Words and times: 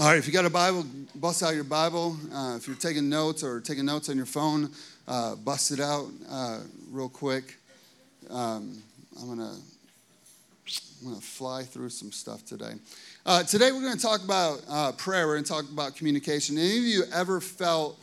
All 0.00 0.06
right, 0.06 0.16
if 0.16 0.26
you 0.26 0.32
got 0.32 0.46
a 0.46 0.50
Bible, 0.50 0.86
bust 1.16 1.42
out 1.42 1.54
your 1.54 1.64
Bible. 1.64 2.16
Uh, 2.34 2.54
if 2.56 2.66
you're 2.66 2.76
taking 2.76 3.10
notes 3.10 3.44
or 3.44 3.60
taking 3.60 3.84
notes 3.84 4.08
on 4.08 4.16
your 4.16 4.24
phone, 4.24 4.70
uh, 5.06 5.34
bust 5.34 5.70
it 5.70 5.80
out 5.80 6.06
uh, 6.30 6.60
real 6.90 7.10
quick. 7.10 7.58
Um, 8.30 8.82
I'm 9.20 9.28
gonna 9.28 9.52
I'm 9.52 11.08
gonna 11.08 11.20
fly 11.20 11.64
through 11.64 11.90
some 11.90 12.10
stuff 12.10 12.42
today. 12.46 12.72
Uh, 13.26 13.42
today 13.42 13.70
we're 13.70 13.82
gonna 13.82 13.96
talk 13.96 14.24
about 14.24 14.62
uh, 14.66 14.92
prayer. 14.92 15.26
We're 15.26 15.34
gonna 15.34 15.46
talk 15.46 15.70
about 15.70 15.94
communication. 15.94 16.56
Any 16.56 16.78
of 16.78 16.84
you 16.84 17.02
ever 17.12 17.38
felt 17.42 18.00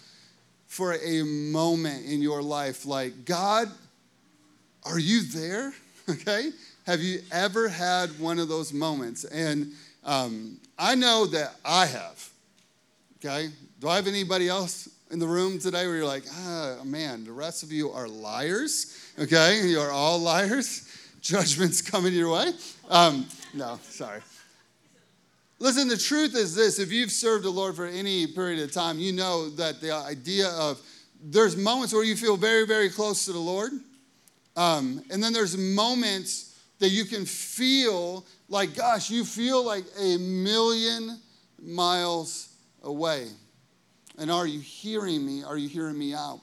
for 0.68 0.94
a 0.94 1.24
moment 1.24 2.06
in 2.06 2.22
your 2.22 2.44
life 2.44 2.86
like 2.86 3.26
God, 3.26 3.68
are 4.86 5.00
you 5.00 5.24
there? 5.24 5.74
Okay, 6.10 6.50
have 6.88 7.02
you 7.02 7.20
ever 7.32 7.68
had 7.68 8.20
one 8.20 8.40
of 8.40 8.48
those 8.48 8.74
moments? 8.74 9.26
And 9.26 9.74
um, 10.04 10.60
I 10.78 10.96
know 10.96 11.26
that 11.28 11.56
I 11.66 11.86
have. 11.86 12.30
Okay? 13.18 13.50
Do 13.80 13.90
I 13.90 13.96
have 13.96 14.08
anybody 14.08 14.48
else 14.48 14.90
in 15.12 15.20
the 15.20 15.28
room 15.28 15.60
today 15.60 15.86
where 15.86 15.98
you're 15.98 16.06
like, 16.06 16.24
ah, 16.32 16.78
man, 16.84 17.26
the 17.26 17.32
rest 17.32 17.64
of 17.64 17.72
you 17.72 17.92
are 17.92 18.08
liars? 18.08 18.96
Okay? 19.20 19.68
You 19.68 19.80
are 19.80 19.92
all 19.92 20.20
liars. 20.20 20.86
Judgment's 21.22 21.82
coming 21.82 22.14
your 22.14 22.32
way. 22.32 22.52
Um, 22.90 23.26
no, 23.54 23.80
sorry. 23.84 24.22
Listen, 25.60 25.90
the 25.90 25.98
truth 25.98 26.36
is 26.36 26.56
this 26.56 26.80
if 26.80 26.92
you've 26.92 27.12
served 27.12 27.44
the 27.44 27.50
Lord 27.50 27.76
for 27.76 27.86
any 27.86 28.26
period 28.28 28.64
of 28.64 28.72
time, 28.72 28.98
you 28.98 29.12
know 29.12 29.50
that 29.50 29.82
the 29.82 29.92
idea 29.92 30.48
of 30.52 30.82
there's 31.22 31.58
moments 31.58 31.94
where 31.94 32.06
you 32.06 32.16
feel 32.16 32.38
very, 32.38 32.66
very 32.66 32.90
close 32.90 33.26
to 33.26 33.34
the 33.34 33.40
Lord. 33.40 33.74
Um, 34.56 35.04
and 35.12 35.22
then 35.22 35.34
there's 35.34 35.58
moments 35.58 36.49
that 36.80 36.90
you 36.90 37.06
can 37.06 37.26
feel 37.26 38.26
like, 38.48 38.76
gosh, 38.76 39.10
you 39.10 39.24
feel 39.24 39.64
like 39.64 39.84
a 40.00 40.18
million 40.18 41.20
miles 41.62 42.50
away. 42.84 43.28
And 44.18 44.32
are 44.32 44.48
you 44.48 44.60
hearing 44.60 45.26
me? 45.26 45.44
Are 45.44 45.58
you 45.58 45.70
hearing 45.70 45.98
me 45.98 46.14
out? 46.14 46.40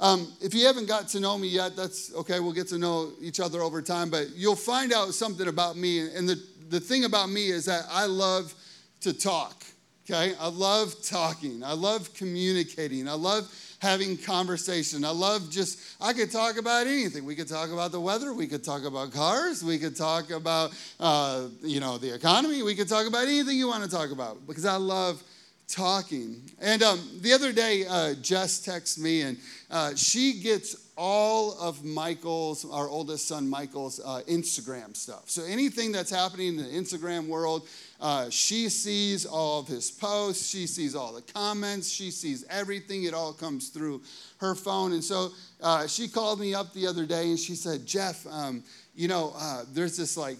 Um, 0.00 0.32
if 0.40 0.54
you 0.54 0.66
haven't 0.66 0.86
got 0.86 1.08
to 1.08 1.20
know 1.20 1.36
me 1.36 1.48
yet, 1.48 1.74
that's 1.74 2.14
okay. 2.14 2.38
We'll 2.38 2.52
get 2.52 2.68
to 2.68 2.78
know 2.78 3.10
each 3.20 3.40
other 3.40 3.62
over 3.62 3.82
time, 3.82 4.10
but 4.10 4.30
you'll 4.34 4.54
find 4.54 4.92
out 4.92 5.12
something 5.14 5.48
about 5.48 5.76
me. 5.76 6.00
And 6.14 6.28
the, 6.28 6.40
the 6.68 6.78
thing 6.78 7.04
about 7.04 7.30
me 7.30 7.48
is 7.48 7.64
that 7.64 7.84
I 7.90 8.06
love 8.06 8.54
to 9.00 9.12
talk, 9.12 9.64
okay? 10.08 10.34
I 10.38 10.48
love 10.48 10.94
talking, 11.02 11.64
I 11.64 11.72
love 11.72 12.14
communicating, 12.14 13.08
I 13.08 13.14
love 13.14 13.52
having 13.80 14.16
conversation. 14.16 15.04
I 15.04 15.10
love 15.10 15.50
just, 15.50 15.80
I 16.00 16.12
could 16.12 16.30
talk 16.30 16.58
about 16.58 16.86
anything. 16.86 17.24
We 17.24 17.34
could 17.34 17.48
talk 17.48 17.70
about 17.70 17.92
the 17.92 18.00
weather. 18.00 18.32
We 18.32 18.46
could 18.46 18.64
talk 18.64 18.84
about 18.84 19.12
cars. 19.12 19.62
We 19.62 19.78
could 19.78 19.96
talk 19.96 20.30
about, 20.30 20.72
uh, 20.98 21.46
you 21.62 21.80
know, 21.80 21.98
the 21.98 22.14
economy. 22.14 22.62
We 22.62 22.74
could 22.74 22.88
talk 22.88 23.06
about 23.06 23.24
anything 23.24 23.56
you 23.56 23.68
want 23.68 23.84
to 23.84 23.90
talk 23.90 24.10
about 24.10 24.46
because 24.46 24.64
I 24.64 24.76
love 24.76 25.22
talking. 25.68 26.40
And 26.60 26.82
um, 26.82 27.00
the 27.20 27.32
other 27.32 27.52
day, 27.52 27.86
uh, 27.86 28.14
Jess 28.14 28.60
texts 28.60 28.98
me 28.98 29.22
and 29.22 29.38
uh, 29.70 29.94
she 29.94 30.40
gets 30.40 30.88
all 30.96 31.56
of 31.60 31.84
Michael's, 31.84 32.68
our 32.68 32.88
oldest 32.88 33.28
son 33.28 33.48
Michael's, 33.48 34.00
uh, 34.00 34.22
Instagram 34.28 34.96
stuff. 34.96 35.30
So 35.30 35.44
anything 35.44 35.92
that's 35.92 36.10
happening 36.10 36.48
in 36.48 36.56
the 36.56 36.64
Instagram 36.64 37.28
world, 37.28 37.68
uh, 38.00 38.30
she 38.30 38.68
sees 38.68 39.26
all 39.26 39.58
of 39.60 39.66
his 39.66 39.90
posts, 39.90 40.48
she 40.48 40.66
sees 40.66 40.94
all 40.94 41.12
the 41.12 41.22
comments, 41.22 41.88
she 41.88 42.10
sees 42.10 42.44
everything. 42.48 43.04
It 43.04 43.14
all 43.14 43.32
comes 43.32 43.70
through 43.70 44.02
her 44.38 44.54
phone. 44.54 44.92
And 44.92 45.02
so 45.02 45.30
uh, 45.60 45.86
she 45.88 46.06
called 46.06 46.38
me 46.38 46.54
up 46.54 46.72
the 46.72 46.86
other 46.86 47.04
day 47.06 47.30
and 47.30 47.38
she 47.38 47.56
said, 47.56 47.86
Jeff, 47.86 48.24
um, 48.30 48.62
you 48.94 49.08
know, 49.08 49.34
uh, 49.36 49.64
there's 49.72 49.96
this 49.96 50.16
like 50.16 50.38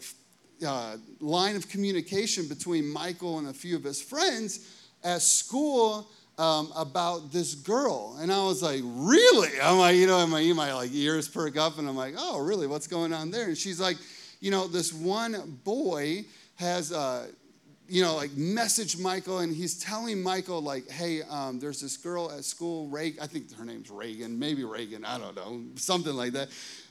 uh, 0.64 0.96
line 1.20 1.56
of 1.56 1.68
communication 1.68 2.46
between 2.46 2.88
Michael 2.88 3.38
and 3.38 3.48
a 3.48 3.52
few 3.52 3.74
of 3.74 3.82
his 3.82 4.00
friends 4.00 4.76
at 5.02 5.20
school 5.20 6.08
um, 6.38 6.72
about 6.76 7.32
this 7.32 7.54
girl. 7.54 8.16
And 8.20 8.32
I 8.32 8.44
was 8.44 8.62
like, 8.62 8.82
really? 8.84 9.60
I'm 9.60 9.78
like, 9.78 9.96
you 9.96 10.06
know, 10.06 10.24
my, 10.28 10.42
my 10.52 10.72
like 10.72 10.90
ears 10.92 11.28
perk 11.28 11.56
up 11.56 11.78
and 11.78 11.88
I'm 11.88 11.96
like, 11.96 12.14
oh, 12.16 12.41
really? 12.41 12.68
What's 12.68 12.86
going 12.86 13.12
on 13.12 13.32
there? 13.32 13.47
And 13.47 13.58
she's 13.58 13.80
like, 13.80 13.97
you 14.41 14.52
know, 14.52 14.68
this 14.68 14.92
one 14.92 15.58
boy 15.64 16.24
has, 16.56 16.92
uh, 16.92 17.26
you 17.88 18.03
know, 18.03 18.15
like 18.15 18.37
message 18.37 18.99
Michael 18.99 19.38
and 19.38 19.54
he's 19.54 19.78
telling 19.78 20.22
Michael, 20.22 20.60
like, 20.60 20.88
hey, 20.91 21.22
um, 21.22 21.59
there's 21.59 21.81
this 21.81 21.97
girl 21.97 22.31
at 22.31 22.44
school, 22.44 22.88
Reagan, 22.88 23.22
I 23.22 23.26
think 23.26 23.54
her 23.56 23.65
name's 23.65 23.91
Reagan, 23.91 24.38
maybe 24.38 24.65
Reagan, 24.65 25.04
I 25.04 25.19
don't 25.19 25.34
know, 25.34 25.62
something 25.76 26.15
like 26.15 26.32
that. 26.32 26.48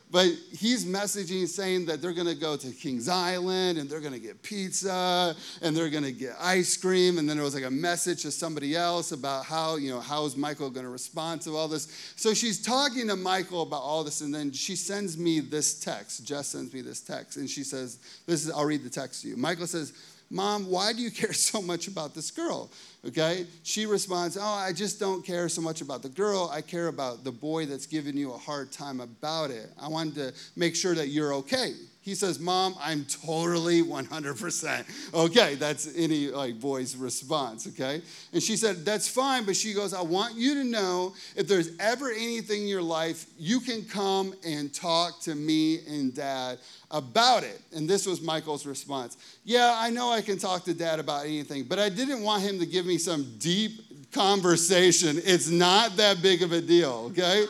But 0.10 0.28
he's 0.58 0.86
messaging 0.86 1.48
saying 1.48 1.88
that 1.88 2.02
they're 2.02 2.14
to 2.28 2.36
go 2.36 2.56
to 2.56 2.72
Kings 2.72 3.10
Island 3.10 3.78
and 3.78 3.90
they're 3.90 4.00
to 4.14 4.20
get 4.20 4.42
pizza 4.42 5.36
and 5.62 5.76
they're 5.76 5.90
to 6.04 6.14
get 6.14 6.34
ice 6.40 6.78
cream. 6.78 7.18
And 7.18 7.28
then 7.28 7.36
there 7.36 7.44
was 7.44 7.54
like 7.54 7.66
a 7.66 7.72
message 7.72 8.22
to 8.22 8.32
somebody 8.32 8.74
else 8.74 9.12
about 9.12 9.44
how, 9.44 9.76
you 9.76 9.92
know, 9.92 10.00
how 10.00 10.24
is 10.24 10.38
Michael 10.38 10.72
to 10.86 10.92
respond 10.92 11.42
to 11.42 11.58
all 11.58 11.68
this. 11.68 12.14
So 12.16 12.34
she's 12.34 12.62
talking 12.62 13.10
to 13.10 13.18
Michael 13.18 13.64
about 13.64 13.82
all 13.82 14.06
this. 14.06 14.22
And 14.22 14.34
then 14.34 14.54
she 14.54 14.78
sends 14.78 15.18
me 15.18 15.42
this 15.42 15.78
text. 15.78 16.26
Jess 16.26 16.48
sends 16.48 16.74
me 16.74 16.80
this 16.80 17.02
text. 17.02 17.36
And 17.36 17.50
she 17.50 17.66
says, 17.66 18.00
This 18.26 18.46
is, 18.46 18.52
I'll 18.52 18.64
read 18.64 18.84
the 18.84 18.90
text 18.90 19.24
to 19.24 19.28
you. 19.28 19.36
Michael 19.36 19.68
says, 19.68 19.92
Mom, 20.30 20.70
why 20.70 20.94
do 20.94 21.02
you 21.02 21.12
care 21.12 21.34
so 21.52 21.62
much 21.62 21.88
about 21.88 22.14
this 22.14 22.32
girl? 22.32 22.70
Okay? 23.06 23.46
She 23.64 23.86
responds, 23.86 24.38
Oh, 24.38 24.44
I 24.44 24.74
just 24.74 25.00
don't 25.00 25.26
care 25.26 25.48
so 25.50 25.62
much 25.62 25.82
about 25.82 26.02
the 26.02 26.10
girl. 26.10 26.50
I 26.52 26.62
care 26.62 26.88
about 26.88 27.24
the 27.24 27.32
boy 27.32 27.66
that's 27.66 27.86
giving 27.86 28.18
you 28.18 28.34
a 28.34 28.38
hard 28.38 28.72
time 28.72 29.00
about 29.00 29.52
it. 29.52 29.72
I 29.80 29.88
wanted 29.88 30.16
to 30.16 30.34
make 30.56 30.76
sure 30.76 30.96
that 30.96 31.08
you're 31.08 31.34
okay. 31.36 31.74
He 32.08 32.16
says, 32.16 32.40
Mom, 32.40 32.74
I'm 32.80 33.04
totally 33.04 33.84
100% 33.84 35.14
okay. 35.14 35.56
That's 35.56 35.94
any 35.94 36.28
like 36.28 36.58
boy's 36.58 36.96
response, 36.96 37.68
okay? 37.68 38.02
And 38.32 38.42
she 38.42 38.56
said, 38.56 38.86
That's 38.86 39.10
fine, 39.10 39.44
but 39.44 39.58
she 39.58 39.74
goes, 39.74 39.94
I 39.94 40.00
want 40.04 40.36
you 40.36 40.54
to 40.54 40.64
know 40.64 41.14
if 41.36 41.50
there's 41.50 41.72
ever 41.82 42.10
anything 42.10 42.62
in 42.62 42.68
your 42.70 42.82
life, 42.82 43.26
you 43.38 43.60
can 43.60 43.84
come 43.84 44.34
and 44.46 44.74
talk 44.74 45.20
to 45.24 45.36
me 45.36 45.80
and 45.86 46.16
dad 46.16 46.60
about 46.92 47.44
it. 47.44 47.60
And 47.76 47.90
this 47.90 48.06
was 48.06 48.22
Michael's 48.22 48.66
response 48.66 49.18
Yeah, 49.44 49.74
I 49.76 49.90
know 49.90 50.10
I 50.10 50.22
can 50.22 50.38
talk 50.38 50.64
to 50.64 50.74
dad 50.74 51.00
about 51.00 51.26
anything, 51.26 51.66
but 51.66 51.78
I 51.78 51.90
didn't 51.90 52.24
want 52.24 52.42
him 52.42 52.58
to 52.60 52.66
give 52.66 52.86
me 52.86 52.98
some 53.00 53.36
deep 53.38 54.14
conversation. 54.14 55.20
It's 55.26 55.50
not 55.50 55.98
that 55.98 56.22
big 56.22 56.42
of 56.42 56.54
a 56.54 56.62
deal, 56.62 57.12
okay? 57.12 57.48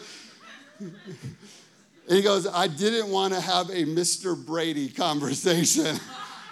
And 2.08 2.16
he 2.16 2.24
goes, 2.24 2.48
I 2.48 2.68
didn't 2.68 3.10
want 3.10 3.34
to 3.34 3.42
have 3.42 3.70
a 3.70 3.84
Mr. 3.84 4.34
Brady 4.38 4.88
conversation. 4.88 6.00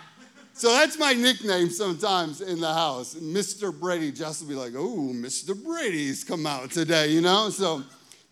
so 0.53 0.67
that's 0.69 0.99
my 0.99 1.13
nickname 1.13 1.69
sometimes 1.69 2.41
in 2.41 2.59
the 2.59 2.73
house. 2.73 3.15
Mr. 3.15 3.77
Brady, 3.77 4.11
just 4.11 4.41
will 4.41 4.49
be 4.49 4.55
like, 4.55 4.73
oh, 4.75 5.11
Mr. 5.13 5.55
Brady's 5.55 6.25
come 6.25 6.45
out 6.45 6.71
today, 6.71 7.07
you 7.07 7.21
know? 7.21 7.49
So, 7.49 7.83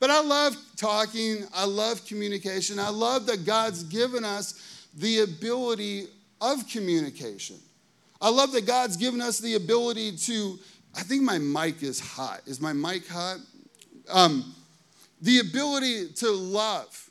but 0.01 0.09
I 0.09 0.19
love 0.19 0.57
talking. 0.75 1.45
I 1.55 1.63
love 1.63 2.05
communication. 2.05 2.77
I 2.77 2.89
love 2.89 3.25
that 3.27 3.45
God's 3.45 3.83
given 3.83 4.25
us 4.25 4.87
the 4.93 5.21
ability 5.21 6.07
of 6.41 6.67
communication. 6.67 7.55
I 8.21 8.29
love 8.29 8.51
that 8.51 8.67
God's 8.67 8.97
given 8.97 9.21
us 9.21 9.39
the 9.39 9.55
ability 9.55 10.17
to, 10.17 10.59
I 10.93 11.03
think 11.03 11.23
my 11.23 11.37
mic 11.37 11.83
is 11.83 12.01
hot. 12.01 12.41
Is 12.45 12.59
my 12.59 12.73
mic 12.73 13.07
hot? 13.07 13.37
Um, 14.09 14.53
the 15.21 15.39
ability 15.39 16.09
to 16.15 16.31
love 16.31 17.02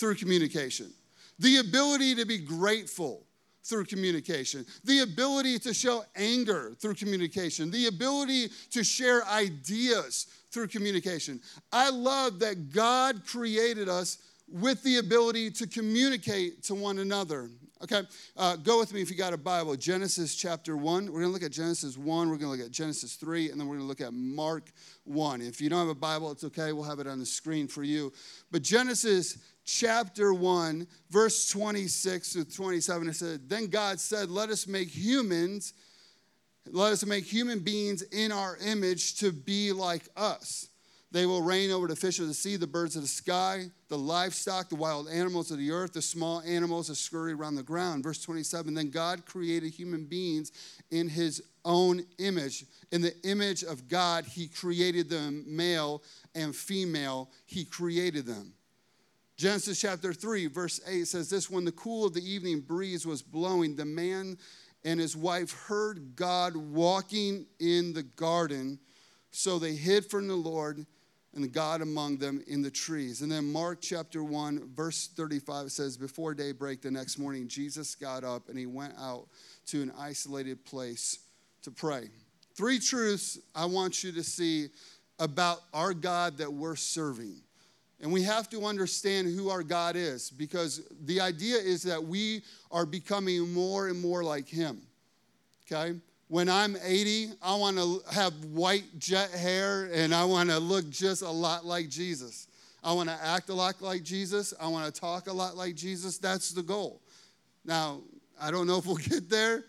through 0.00 0.14
communication, 0.14 0.90
the 1.38 1.58
ability 1.58 2.14
to 2.14 2.24
be 2.24 2.38
grateful 2.38 3.22
through 3.62 3.84
communication, 3.84 4.64
the 4.84 5.00
ability 5.00 5.58
to 5.58 5.74
show 5.74 6.02
anger 6.16 6.74
through 6.80 6.94
communication, 6.94 7.70
the 7.70 7.86
ability 7.86 8.48
to 8.70 8.82
share 8.82 9.24
ideas 9.26 10.26
through 10.50 10.66
communication. 10.66 11.38
I 11.70 11.90
love 11.90 12.40
that 12.40 12.72
God 12.72 13.26
created 13.26 13.90
us 13.90 14.18
with 14.48 14.82
the 14.82 14.96
ability 14.96 15.50
to 15.50 15.66
communicate 15.66 16.62
to 16.64 16.74
one 16.74 16.98
another. 16.98 17.50
Okay, 17.82 18.02
uh, 18.36 18.56
go 18.56 18.78
with 18.78 18.92
me 18.92 19.00
if 19.00 19.10
you 19.10 19.16
got 19.16 19.32
a 19.32 19.38
Bible. 19.38 19.74
Genesis 19.74 20.34
chapter 20.34 20.76
1. 20.76 21.06
We're 21.06 21.12
going 21.12 21.24
to 21.24 21.28
look 21.28 21.42
at 21.42 21.50
Genesis 21.50 21.96
1. 21.96 22.28
We're 22.28 22.36
going 22.36 22.52
to 22.52 22.58
look 22.58 22.66
at 22.66 22.70
Genesis 22.70 23.14
3. 23.14 23.50
And 23.50 23.58
then 23.58 23.66
we're 23.66 23.76
going 23.76 23.86
to 23.86 23.88
look 23.88 24.02
at 24.02 24.12
Mark 24.12 24.70
1. 25.04 25.40
If 25.40 25.62
you 25.62 25.70
don't 25.70 25.78
have 25.78 25.88
a 25.88 25.94
Bible, 25.94 26.30
it's 26.30 26.44
okay. 26.44 26.72
We'll 26.72 26.84
have 26.84 26.98
it 26.98 27.06
on 27.06 27.18
the 27.18 27.24
screen 27.24 27.68
for 27.68 27.82
you. 27.82 28.12
But 28.50 28.60
Genesis 28.60 29.38
chapter 29.64 30.34
1, 30.34 30.86
verse 31.08 31.48
26 31.48 32.34
to 32.34 32.44
27, 32.44 33.08
it 33.08 33.14
said, 33.14 33.48
Then 33.48 33.68
God 33.68 33.98
said, 33.98 34.28
Let 34.28 34.50
us 34.50 34.66
make 34.66 34.88
humans, 34.88 35.72
let 36.70 36.92
us 36.92 37.06
make 37.06 37.24
human 37.24 37.60
beings 37.60 38.02
in 38.02 38.30
our 38.30 38.58
image 38.58 39.16
to 39.20 39.32
be 39.32 39.72
like 39.72 40.02
us. 40.18 40.69
They 41.12 41.26
will 41.26 41.42
reign 41.42 41.72
over 41.72 41.88
the 41.88 41.96
fish 41.96 42.20
of 42.20 42.28
the 42.28 42.34
sea, 42.34 42.54
the 42.54 42.68
birds 42.68 42.94
of 42.94 43.02
the 43.02 43.08
sky, 43.08 43.64
the 43.88 43.98
livestock, 43.98 44.68
the 44.68 44.76
wild 44.76 45.08
animals 45.08 45.50
of 45.50 45.58
the 45.58 45.72
earth, 45.72 45.92
the 45.92 46.02
small 46.02 46.40
animals 46.42 46.86
that 46.86 46.94
scurry 46.94 47.32
around 47.32 47.56
the 47.56 47.64
ground. 47.64 48.04
Verse 48.04 48.22
27 48.22 48.74
Then 48.74 48.90
God 48.90 49.26
created 49.26 49.72
human 49.72 50.04
beings 50.04 50.52
in 50.92 51.08
his 51.08 51.42
own 51.64 52.02
image. 52.18 52.64
In 52.92 53.00
the 53.00 53.14
image 53.24 53.64
of 53.64 53.88
God, 53.88 54.24
he 54.24 54.46
created 54.46 55.08
them, 55.08 55.44
male 55.48 56.02
and 56.36 56.54
female, 56.54 57.30
he 57.44 57.64
created 57.64 58.24
them. 58.24 58.52
Genesis 59.36 59.80
chapter 59.80 60.12
3, 60.12 60.46
verse 60.46 60.80
8 60.86 61.08
says 61.08 61.28
this 61.28 61.50
When 61.50 61.64
the 61.64 61.72
cool 61.72 62.06
of 62.06 62.14
the 62.14 62.22
evening 62.22 62.60
breeze 62.60 63.04
was 63.04 63.20
blowing, 63.20 63.74
the 63.74 63.84
man 63.84 64.38
and 64.84 65.00
his 65.00 65.16
wife 65.16 65.52
heard 65.66 66.14
God 66.14 66.54
walking 66.54 67.46
in 67.58 67.94
the 67.94 68.02
garden. 68.02 68.78
So 69.32 69.58
they 69.58 69.74
hid 69.74 70.06
from 70.06 70.28
the 70.28 70.36
Lord 70.36 70.86
and 71.34 71.52
God 71.52 71.80
among 71.80 72.16
them 72.16 72.42
in 72.46 72.62
the 72.62 72.70
trees. 72.70 73.22
And 73.22 73.30
then 73.30 73.52
Mark 73.52 73.78
chapter 73.80 74.24
1, 74.24 74.70
verse 74.74 75.08
35 75.14 75.70
says, 75.70 75.96
Before 75.96 76.34
daybreak 76.34 76.82
the 76.82 76.90
next 76.90 77.18
morning, 77.18 77.46
Jesus 77.46 77.94
got 77.94 78.24
up 78.24 78.48
and 78.48 78.58
he 78.58 78.66
went 78.66 78.94
out 78.98 79.28
to 79.66 79.82
an 79.82 79.92
isolated 79.98 80.64
place 80.64 81.20
to 81.62 81.70
pray. 81.70 82.10
Three 82.54 82.78
truths 82.78 83.38
I 83.54 83.66
want 83.66 84.02
you 84.02 84.12
to 84.12 84.24
see 84.24 84.68
about 85.18 85.60
our 85.72 85.94
God 85.94 86.38
that 86.38 86.52
we're 86.52 86.76
serving. 86.76 87.36
And 88.00 88.10
we 88.10 88.22
have 88.22 88.48
to 88.50 88.64
understand 88.64 89.34
who 89.34 89.50
our 89.50 89.62
God 89.62 89.94
is 89.94 90.30
because 90.30 90.82
the 91.04 91.20
idea 91.20 91.56
is 91.56 91.82
that 91.82 92.02
we 92.02 92.42
are 92.70 92.86
becoming 92.86 93.52
more 93.52 93.88
and 93.88 94.00
more 94.00 94.24
like 94.24 94.48
Him. 94.48 94.80
Okay? 95.70 95.98
When 96.30 96.48
I'm 96.48 96.76
80, 96.82 97.32
I 97.42 97.56
want 97.56 97.76
to 97.76 98.00
have 98.12 98.32
white 98.46 98.84
jet 98.98 99.30
hair 99.32 99.90
and 99.92 100.14
I 100.14 100.24
want 100.24 100.48
to 100.48 100.58
look 100.58 100.88
just 100.88 101.22
a 101.22 101.30
lot 101.30 101.66
like 101.66 101.88
Jesus. 101.88 102.46
I 102.82 102.92
want 102.92 103.08
to 103.08 103.18
act 103.22 103.50
a 103.50 103.54
lot 103.54 103.82
like 103.82 104.04
Jesus. 104.04 104.54
I 104.58 104.68
want 104.68 104.94
to 104.94 105.00
talk 105.00 105.26
a 105.26 105.32
lot 105.32 105.56
like 105.56 105.74
Jesus. 105.74 106.18
That's 106.18 106.52
the 106.52 106.62
goal. 106.62 107.02
Now, 107.64 108.00
I 108.40 108.50
don't 108.50 108.66
know 108.66 108.78
if 108.78 108.86
we'll 108.86 108.94
get 109.10 109.28
there, 109.28 109.64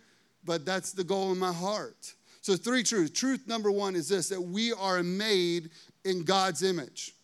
but 0.45 0.63
that's 0.63 0.93
the 0.93 1.03
goal 1.03 1.31
in 1.31 1.39
my 1.39 1.51
heart. 1.51 2.13
So, 2.41 2.55
three 2.55 2.83
truths. 2.83 3.19
Truth 3.19 3.47
number 3.47 3.71
one 3.71 3.95
is 3.95 4.07
this 4.07 4.29
that 4.29 4.41
we 4.41 4.71
are 4.71 5.03
made 5.03 5.71
in 6.05 6.23
God's 6.23 6.63
image. 6.63 7.15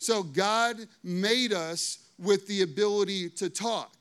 So 0.00 0.22
God 0.22 0.76
made 1.04 1.52
us 1.52 1.98
with 2.18 2.46
the 2.46 2.62
ability 2.62 3.28
to 3.30 3.50
talk. 3.50 3.94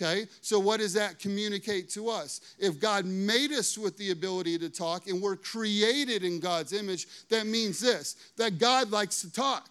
Okay, 0.00 0.26
so 0.40 0.58
what 0.58 0.80
does 0.80 0.94
that 0.94 1.18
communicate 1.18 1.90
to 1.90 2.08
us? 2.08 2.40
If 2.58 2.80
God 2.80 3.04
made 3.04 3.52
us 3.52 3.76
with 3.76 3.98
the 3.98 4.12
ability 4.12 4.58
to 4.58 4.70
talk 4.70 5.08
and 5.08 5.20
we're 5.20 5.36
created 5.36 6.24
in 6.24 6.40
God's 6.40 6.72
image, 6.72 7.06
that 7.28 7.46
means 7.46 7.80
this 7.80 8.16
that 8.36 8.58
God 8.58 8.90
likes 8.90 9.20
to 9.20 9.32
talk. 9.32 9.68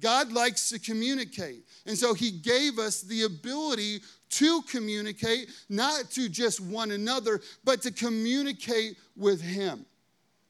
God 0.00 0.32
likes 0.32 0.70
to 0.70 0.78
communicate. 0.78 1.62
And 1.86 1.96
so 1.96 2.14
he 2.14 2.30
gave 2.30 2.78
us 2.78 3.02
the 3.02 3.22
ability 3.22 4.00
to 4.30 4.62
communicate, 4.62 5.50
not 5.68 6.10
to 6.12 6.28
just 6.28 6.60
one 6.60 6.90
another, 6.90 7.40
but 7.64 7.82
to 7.82 7.92
communicate 7.92 8.96
with 9.16 9.42
him 9.42 9.84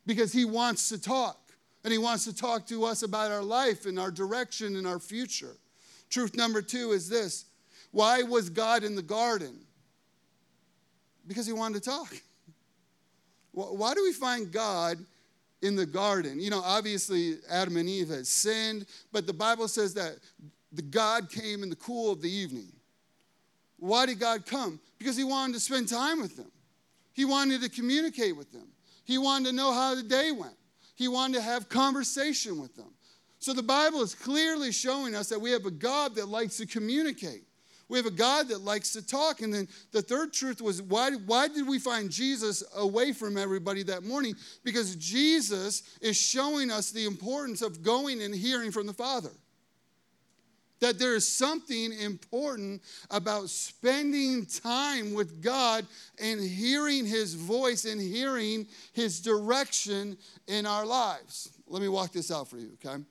because 0.06 0.32
he 0.32 0.44
wants 0.44 0.88
to 0.90 1.00
talk. 1.00 1.36
And 1.82 1.92
he 1.92 1.98
wants 1.98 2.24
to 2.24 2.34
talk 2.34 2.66
to 2.66 2.84
us 2.84 3.02
about 3.02 3.30
our 3.30 3.42
life 3.42 3.86
and 3.86 3.98
our 3.98 4.10
direction 4.10 4.76
and 4.76 4.86
our 4.86 4.98
future. 4.98 5.56
Truth 6.10 6.36
number 6.36 6.60
two 6.62 6.92
is 6.92 7.08
this 7.08 7.46
why 7.90 8.22
was 8.22 8.50
God 8.50 8.84
in 8.84 8.94
the 8.94 9.02
garden? 9.02 9.58
Because 11.26 11.46
he 11.46 11.52
wanted 11.52 11.82
to 11.82 11.90
talk. 11.90 12.14
Why 13.52 13.94
do 13.94 14.04
we 14.04 14.12
find 14.12 14.52
God 14.52 14.96
in 15.60 15.74
the 15.74 15.84
garden? 15.84 16.38
You 16.38 16.50
know, 16.50 16.62
obviously 16.64 17.38
Adam 17.50 17.76
and 17.76 17.88
Eve 17.88 18.08
had 18.08 18.26
sinned, 18.26 18.86
but 19.12 19.26
the 19.26 19.32
Bible 19.32 19.66
says 19.66 19.92
that 19.94 20.18
the 20.72 20.82
God 20.82 21.30
came 21.30 21.64
in 21.64 21.68
the 21.68 21.76
cool 21.76 22.12
of 22.12 22.22
the 22.22 22.30
evening. 22.30 22.72
Why 23.78 24.06
did 24.06 24.20
God 24.20 24.46
come? 24.46 24.78
Because 24.98 25.16
he 25.16 25.24
wanted 25.24 25.54
to 25.54 25.60
spend 25.60 25.88
time 25.88 26.20
with 26.20 26.36
them. 26.36 26.50
He 27.12 27.24
wanted 27.24 27.60
to 27.62 27.68
communicate 27.68 28.36
with 28.36 28.52
them. 28.52 28.68
He 29.04 29.18
wanted 29.18 29.50
to 29.50 29.56
know 29.56 29.72
how 29.72 29.96
the 29.96 30.02
day 30.02 30.30
went. 30.30 30.54
He 30.94 31.08
wanted 31.08 31.38
to 31.38 31.42
have 31.42 31.68
conversation 31.68 32.60
with 32.60 32.76
them. 32.76 32.92
So 33.40 33.52
the 33.52 33.62
Bible 33.62 34.02
is 34.02 34.14
clearly 34.14 34.70
showing 34.70 35.14
us 35.14 35.28
that 35.30 35.40
we 35.40 35.50
have 35.50 35.64
a 35.64 35.70
God 35.70 36.14
that 36.16 36.28
likes 36.28 36.58
to 36.58 36.66
communicate. 36.66 37.42
We 37.90 37.98
have 37.98 38.06
a 38.06 38.10
God 38.10 38.48
that 38.48 38.62
likes 38.62 38.92
to 38.92 39.04
talk. 39.04 39.42
And 39.42 39.52
then 39.52 39.66
the 39.90 40.00
third 40.00 40.32
truth 40.32 40.62
was 40.62 40.80
why, 40.80 41.10
why 41.10 41.48
did 41.48 41.66
we 41.66 41.80
find 41.80 42.08
Jesus 42.08 42.62
away 42.76 43.12
from 43.12 43.36
everybody 43.36 43.82
that 43.82 44.04
morning? 44.04 44.36
Because 44.62 44.94
Jesus 44.94 45.82
is 46.00 46.16
showing 46.16 46.70
us 46.70 46.92
the 46.92 47.04
importance 47.04 47.62
of 47.62 47.82
going 47.82 48.22
and 48.22 48.32
hearing 48.32 48.70
from 48.70 48.86
the 48.86 48.92
Father 48.92 49.32
that 50.78 50.98
there 50.98 51.14
is 51.14 51.28
something 51.28 51.92
important 52.00 52.82
about 53.10 53.50
spending 53.50 54.46
time 54.46 55.12
with 55.12 55.42
God 55.42 55.86
and 56.18 56.40
hearing 56.40 57.04
His 57.04 57.34
voice 57.34 57.84
and 57.84 58.00
hearing 58.00 58.66
His 58.94 59.20
direction 59.20 60.16
in 60.46 60.64
our 60.64 60.86
lives. 60.86 61.50
Let 61.66 61.82
me 61.82 61.88
walk 61.88 62.12
this 62.12 62.32
out 62.32 62.48
for 62.48 62.56
you, 62.56 62.78
okay? 62.82 63.02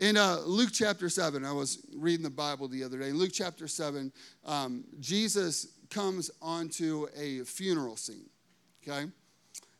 In 0.00 0.16
uh, 0.16 0.40
Luke 0.44 0.70
chapter 0.72 1.08
7, 1.08 1.44
I 1.44 1.52
was 1.52 1.86
reading 1.96 2.24
the 2.24 2.30
Bible 2.30 2.66
the 2.66 2.82
other 2.82 2.98
day. 2.98 3.10
In 3.10 3.18
Luke 3.18 3.30
chapter 3.32 3.68
7, 3.68 4.12
um, 4.44 4.84
Jesus 4.98 5.68
comes 5.88 6.30
onto 6.42 7.06
a 7.16 7.40
funeral 7.44 7.96
scene, 7.96 8.28
okay? 8.82 9.06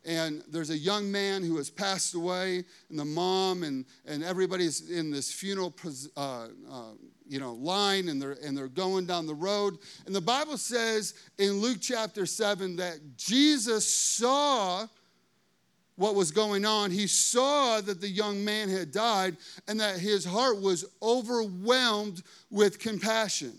and 0.05 0.43
there's 0.49 0.71
a 0.71 0.77
young 0.77 1.11
man 1.11 1.43
who 1.43 1.57
has 1.57 1.71
passed 1.71 2.15
away 2.15 2.65
and 2.91 2.99
the 2.99 3.05
mom 3.05 3.63
and, 3.63 3.85
and 4.07 4.23
everybody's 4.23 4.91
in 4.91 5.11
this 5.11 5.33
funeral 5.33 5.75
uh, 6.17 6.49
uh, 6.71 6.83
you 7.27 7.41
know 7.41 7.55
line 7.55 8.09
and 8.09 8.21
they're 8.21 8.37
and 8.45 8.57
they're 8.57 8.69
going 8.69 9.07
down 9.07 9.27
the 9.27 9.35
road 9.35 9.79
and 10.07 10.15
the 10.15 10.21
bible 10.21 10.59
says 10.59 11.15
in 11.39 11.53
luke 11.53 11.79
chapter 11.81 12.27
7 12.27 12.77
that 12.77 12.99
jesus 13.17 13.89
saw 13.89 14.87
what 15.97 16.15
was 16.15 16.31
going 16.31 16.65
on 16.65 16.91
he 16.91 17.07
saw 17.07 17.81
that 17.81 18.01
the 18.01 18.09
young 18.09 18.45
man 18.45 18.69
had 18.69 18.91
died 18.91 19.37
and 19.69 19.79
that 19.81 19.99
his 19.99 20.25
heart 20.25 20.61
was 20.61 20.85
overwhelmed 21.03 22.23
with 22.51 22.79
compassion 22.79 23.53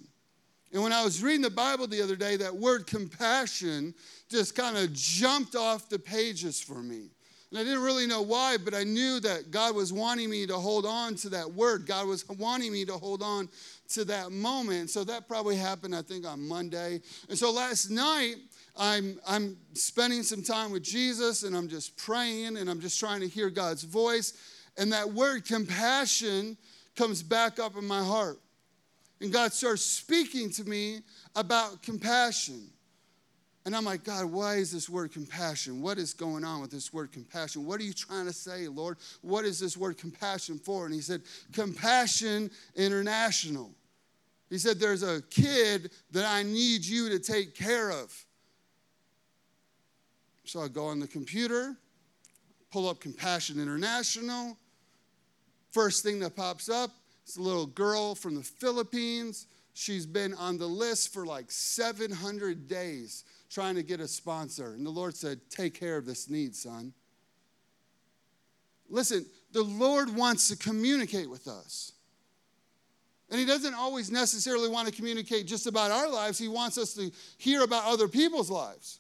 and 0.74 0.82
when 0.82 0.94
i 0.94 1.04
was 1.04 1.24
reading 1.24 1.42
the 1.42 1.50
bible 1.50 1.88
the 1.88 2.02
other 2.02 2.16
day 2.16 2.36
that 2.36 2.56
word 2.56 2.86
compassion 2.88 3.94
just 4.30 4.56
kind 4.56 4.78
of 4.78 4.94
jumped 4.94 5.56
off 5.56 5.90
the 5.90 6.00
pages 6.00 6.60
for 6.60 6.82
me. 6.82 7.10
And 7.52 7.60
I 7.60 7.64
didn't 7.64 7.84
really 7.84 8.08
know 8.08 8.22
why, 8.22 8.58
but 8.58 8.74
I 8.74 8.84
knew 8.84 9.20
that 9.22 9.52
God 9.52 9.76
was 9.76 9.94
wanting 9.94 10.30
me 10.30 10.48
to 10.48 10.56
hold 10.56 10.86
on 10.86 11.16
to 11.16 11.30
that 11.30 11.54
word. 11.54 11.86
God 11.86 12.08
was 12.08 12.28
wanting 12.28 12.74
me 12.74 12.86
to 12.86 12.94
hold 12.94 13.22
on 13.22 13.48
to 13.90 14.04
that 14.06 14.32
moment. 14.32 14.90
So 14.90 15.04
that 15.04 15.28
probably 15.28 15.56
happened, 15.56 15.96
I 15.96 16.02
think, 16.02 16.26
on 16.26 16.46
Monday. 16.46 17.02
And 17.30 17.38
so 17.38 17.52
last 17.52 17.90
night, 17.90 18.36
I'm, 18.78 19.20
I'm 19.28 19.58
spending 19.74 20.24
some 20.24 20.44
time 20.44 20.72
with 20.72 20.84
Jesus 20.84 21.44
and 21.44 21.56
I'm 21.56 21.68
just 21.68 21.96
praying 21.98 22.58
and 22.58 22.70
I'm 22.70 22.82
just 22.82 23.00
trying 23.00 23.22
to 23.22 23.28
hear 23.28 23.50
God's 23.50 23.84
voice. 23.84 24.34
And 24.78 24.92
that 24.92 25.14
word 25.14 25.46
compassion 25.46 26.58
comes 26.96 27.24
back 27.24 27.60
up 27.60 27.78
in 27.78 27.86
my 27.86 28.04
heart. 28.04 28.40
And 29.22 29.32
God 29.32 29.54
starts 29.54 29.84
speaking 29.84 30.50
to 30.52 30.66
me 30.66 31.00
about 31.36 31.82
compassion. 31.82 32.70
And 33.66 33.76
I'm 33.76 33.86
like, 33.86 34.04
God, 34.04 34.26
why 34.26 34.56
is 34.56 34.72
this 34.72 34.90
word 34.90 35.12
compassion? 35.12 35.82
What 35.82 35.98
is 35.98 36.14
going 36.14 36.44
on 36.44 36.62
with 36.62 36.70
this 36.70 36.94
word 36.94 37.12
compassion? 37.12 37.66
What 37.66 37.80
are 37.80 37.84
you 37.84 37.94
trying 37.94 38.28
to 38.28 38.34
say, 38.34 38.68
Lord? 38.68 38.98
What 39.22 39.46
is 39.46 39.60
this 39.60 39.76
word 39.76 39.98
compassion 39.98 40.60
for? 40.60 40.86
And 40.86 40.94
he 40.94 41.02
said, 41.02 41.22
Compassion 41.52 42.52
International. 42.76 43.72
He 44.50 44.60
said, 44.60 44.80
There's 44.80 45.02
a 45.02 45.24
kid 45.32 45.90
that 46.12 46.26
I 46.26 46.44
need 46.44 46.86
you 46.86 47.10
to 47.10 47.20
take 47.20 47.56
care 47.56 47.90
of. 47.90 48.14
So 50.46 50.62
I 50.62 50.68
go 50.68 50.86
on 50.86 51.00
the 51.00 51.08
computer, 51.08 51.76
pull 52.72 52.88
up 52.88 53.00
Compassion 53.00 53.60
International. 53.60 54.58
First 55.72 56.04
thing 56.04 56.20
that 56.20 56.36
pops 56.36 56.70
up 56.70 56.92
is 57.28 57.38
a 57.38 57.42
little 57.42 57.66
girl 57.66 58.16
from 58.16 58.36
the 58.36 58.44
Philippines. 58.44 59.48
She's 59.74 60.06
been 60.06 60.34
on 60.36 60.58
the 60.58 60.68
list 60.68 61.14
for 61.14 61.26
like 61.26 61.52
700 61.52 62.68
days 62.68 63.26
trying 63.50 63.76
to 63.76 63.84
get 63.84 64.00
a 64.00 64.08
sponsor. 64.08 64.74
And 64.74 64.86
the 64.86 64.92
Lord 64.92 65.16
said, 65.16 65.40
Take 65.50 65.74
care 65.74 65.98
of 65.98 66.06
this 66.06 66.30
need, 66.30 66.56
son. 66.56 66.94
Listen, 68.88 69.26
the 69.52 69.64
Lord 69.64 70.16
wants 70.16 70.48
to 70.50 70.56
communicate 70.56 71.30
with 71.30 71.48
us. 71.48 71.94
And 73.32 73.40
He 73.40 73.46
doesn't 73.46 73.74
always 73.74 74.12
necessarily 74.12 74.70
want 74.70 74.88
to 74.88 74.94
communicate 74.94 75.48
just 75.48 75.66
about 75.66 75.90
our 75.90 76.10
lives, 76.10 76.38
He 76.38 76.48
wants 76.48 76.78
us 76.78 76.94
to 76.94 77.12
hear 77.38 77.64
about 77.64 77.86
other 77.86 78.08
people's 78.08 78.52
lives. 78.52 79.00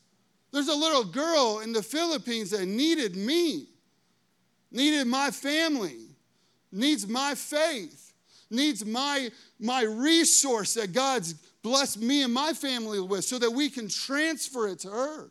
There's 0.55 0.69
a 0.69 0.73
little 0.73 1.03
girl 1.03 1.59
in 1.59 1.73
the 1.73 1.83
Philippines 1.83 2.51
that 2.51 2.65
needed 2.65 3.17
me, 3.17 3.67
needed 4.71 5.05
my 5.05 5.29
family, 5.29 5.97
needs 6.71 7.05
my 7.09 7.35
faith, 7.35 8.13
needs 8.49 8.85
my, 8.85 9.31
my 9.59 9.83
resource 9.83 10.75
that 10.75 10.93
God's 10.93 11.33
blessed 11.61 11.99
me 11.99 12.23
and 12.23 12.33
my 12.33 12.53
family 12.53 13.01
with 13.01 13.25
so 13.25 13.37
that 13.37 13.51
we 13.51 13.69
can 13.69 13.89
transfer 13.89 14.69
it 14.69 14.79
to 14.79 14.91
her. 14.91 15.29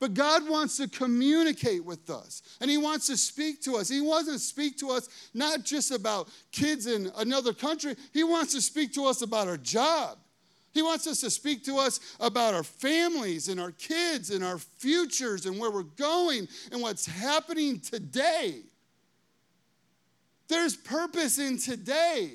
But 0.00 0.14
God 0.14 0.48
wants 0.48 0.78
to 0.78 0.88
communicate 0.88 1.84
with 1.84 2.08
us 2.08 2.40
and 2.62 2.70
He 2.70 2.78
wants 2.78 3.08
to 3.08 3.18
speak 3.18 3.60
to 3.64 3.76
us. 3.76 3.86
He 3.86 4.00
wants 4.00 4.32
to 4.32 4.38
speak 4.38 4.78
to 4.78 4.92
us 4.92 5.10
not 5.34 5.62
just 5.62 5.90
about 5.90 6.30
kids 6.52 6.86
in 6.86 7.12
another 7.18 7.52
country, 7.52 7.94
He 8.14 8.24
wants 8.24 8.54
to 8.54 8.62
speak 8.62 8.94
to 8.94 9.04
us 9.04 9.20
about 9.20 9.46
our 9.46 9.58
job. 9.58 10.16
He 10.76 10.82
wants 10.82 11.06
us 11.06 11.20
to 11.20 11.30
speak 11.30 11.64
to 11.64 11.78
us 11.78 12.00
about 12.20 12.52
our 12.52 12.62
families 12.62 13.48
and 13.48 13.58
our 13.58 13.70
kids 13.70 14.30
and 14.30 14.44
our 14.44 14.58
futures 14.58 15.46
and 15.46 15.58
where 15.58 15.70
we're 15.70 15.84
going 15.84 16.46
and 16.70 16.82
what's 16.82 17.06
happening 17.06 17.80
today. 17.80 18.60
There's 20.48 20.76
purpose 20.76 21.38
in 21.38 21.56
today. 21.56 22.32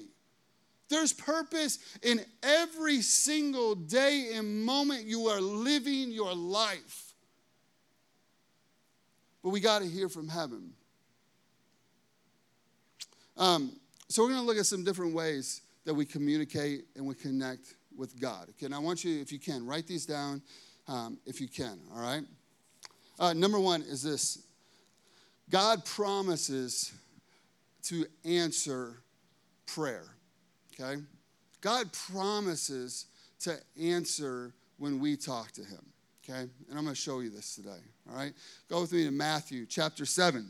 There's 0.90 1.14
purpose 1.14 1.78
in 2.02 2.26
every 2.42 3.04
single 3.04 3.76
day 3.76 4.32
and 4.34 4.66
moment 4.66 5.06
you 5.06 5.28
are 5.28 5.40
living 5.40 6.12
your 6.12 6.34
life. 6.34 7.14
But 9.44 9.50
we 9.50 9.60
got 9.60 9.84
to 9.84 9.88
hear 9.88 10.10
from 10.10 10.28
heaven. 10.28 10.72
Um, 13.38 13.74
so, 14.08 14.24
we're 14.24 14.30
going 14.30 14.42
to 14.42 14.48
look 14.48 14.58
at 14.58 14.66
some 14.66 14.84
different 14.84 15.14
ways 15.14 15.62
that 15.86 15.94
we 15.94 16.06
communicate 16.06 16.86
and 16.96 17.06
we 17.06 17.14
connect 17.14 17.76
with 17.96 18.20
God. 18.20 18.50
Okay, 18.50 18.66
and 18.66 18.76
I 18.76 18.80
want 18.80 19.04
you, 19.04 19.22
if 19.22 19.32
you 19.32 19.40
can, 19.40 19.66
write 19.66 19.88
these 19.88 20.06
down 20.06 20.42
um, 20.88 21.18
if 21.26 21.40
you 21.40 21.48
can, 21.48 21.80
all 21.94 22.02
right? 22.02 22.24
Uh, 23.20 23.34
number 23.34 23.60
one 23.60 23.82
is 23.82 24.02
this 24.02 24.40
God 25.50 25.86
promises 25.86 26.94
to 27.84 28.06
answer 28.26 29.02
prayer, 29.66 30.06
okay? 30.74 31.02
God 31.62 31.92
promises 31.94 33.06
to 33.42 33.58
answer 33.80 34.54
when 34.78 35.00
we 35.00 35.16
talk 35.16 35.52
to 35.52 35.62
Him, 35.62 35.86
okay? 36.24 36.42
And 36.70 36.78
I'm 36.78 36.84
gonna 36.84 36.96
show 36.96 37.20
you 37.20 37.30
this 37.30 37.56
today, 37.56 37.80
all 38.10 38.16
right? 38.16 38.34
Go 38.70 38.82
with 38.82 38.94
me 38.94 39.06
to 39.06 39.12
Matthew 39.12 39.66
chapter 39.66 40.06
7. 40.06 40.50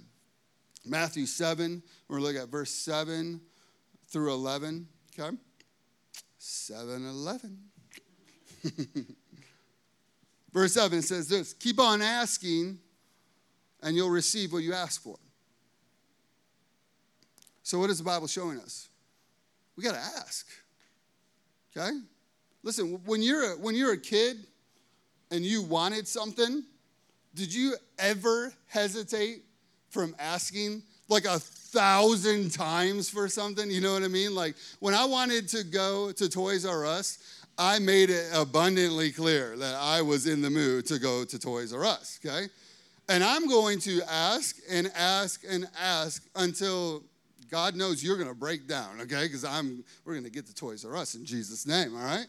Matthew 0.85 1.25
7, 1.25 1.83
we're 2.07 2.17
gonna 2.17 2.27
look 2.27 2.41
at 2.41 2.49
verse 2.49 2.71
7 2.71 3.41
through 4.07 4.33
11, 4.33 4.87
okay? 5.17 5.35
7 6.43 7.05
11. 7.05 7.57
Verse 10.51 10.73
7 10.73 11.03
says 11.03 11.27
this 11.27 11.53
Keep 11.53 11.79
on 11.79 12.01
asking, 12.01 12.79
and 13.83 13.95
you'll 13.95 14.09
receive 14.09 14.51
what 14.51 14.63
you 14.63 14.73
ask 14.73 15.03
for. 15.03 15.17
So, 17.61 17.77
what 17.77 17.91
is 17.91 17.99
the 17.99 18.03
Bible 18.03 18.25
showing 18.25 18.59
us? 18.59 18.89
We 19.75 19.83
got 19.83 19.93
to 19.93 19.99
ask. 19.99 20.47
Okay? 21.77 21.91
Listen, 22.63 22.99
when 23.05 23.21
you're, 23.21 23.53
a, 23.53 23.57
when 23.57 23.75
you're 23.75 23.93
a 23.93 23.97
kid 23.99 24.47
and 25.29 25.45
you 25.45 25.61
wanted 25.61 26.07
something, 26.07 26.63
did 27.35 27.53
you 27.53 27.75
ever 27.99 28.51
hesitate 28.65 29.43
from 29.89 30.15
asking 30.17 30.81
like 31.11 31.25
a 31.25 31.39
thousand 31.39 32.51
times 32.51 33.09
for 33.09 33.27
something? 33.27 33.69
You 33.69 33.81
know 33.81 33.93
what 33.93 34.03
I 34.03 34.07
mean? 34.07 34.33
Like 34.33 34.55
when 34.79 34.93
I 34.93 35.05
wanted 35.05 35.47
to 35.49 35.63
go 35.63 36.11
to 36.13 36.29
Toys 36.29 36.65
R 36.65 36.85
Us, 36.85 37.41
I 37.57 37.79
made 37.79 38.09
it 38.09 38.25
abundantly 38.33 39.11
clear 39.11 39.55
that 39.57 39.75
I 39.75 40.01
was 40.01 40.25
in 40.25 40.41
the 40.41 40.49
mood 40.49 40.85
to 40.87 40.97
go 40.97 41.25
to 41.25 41.37
Toys 41.37 41.73
R 41.73 41.85
Us, 41.85 42.19
okay? 42.25 42.47
And 43.09 43.23
I'm 43.23 43.47
going 43.47 43.79
to 43.81 44.01
ask 44.09 44.55
and 44.69 44.89
ask 44.95 45.43
and 45.47 45.67
ask 45.79 46.23
until 46.35 47.03
God 47.51 47.75
knows 47.75 48.01
you're 48.01 48.17
going 48.17 48.29
to 48.29 48.35
break 48.35 48.67
down, 48.67 49.01
okay? 49.01 49.23
Because 49.23 49.43
I'm 49.43 49.83
we're 50.05 50.13
going 50.13 50.23
to 50.23 50.31
get 50.31 50.47
to 50.47 50.55
Toys 50.55 50.85
R 50.85 50.95
Us 50.95 51.15
in 51.15 51.25
Jesus' 51.25 51.67
name, 51.67 51.95
all 51.95 52.03
right? 52.03 52.27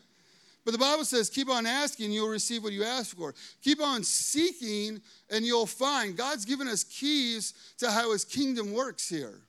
But 0.64 0.72
the 0.72 0.78
Bible 0.78 1.04
says, 1.04 1.28
keep 1.28 1.50
on 1.50 1.66
asking, 1.66 2.12
you'll 2.12 2.28
receive 2.28 2.62
what 2.62 2.72
you 2.72 2.84
ask 2.84 3.16
for. 3.16 3.34
Keep 3.62 3.80
on 3.82 4.04
seeking, 4.04 5.00
and 5.28 5.44
you'll 5.44 5.66
find. 5.66 6.16
God's 6.16 6.44
given 6.44 6.68
us 6.68 6.84
keys 6.84 7.54
to 7.78 7.90
how 7.90 8.12
his 8.12 8.24
kingdom 8.24 8.72
works 8.72 9.08
here. 9.08 9.40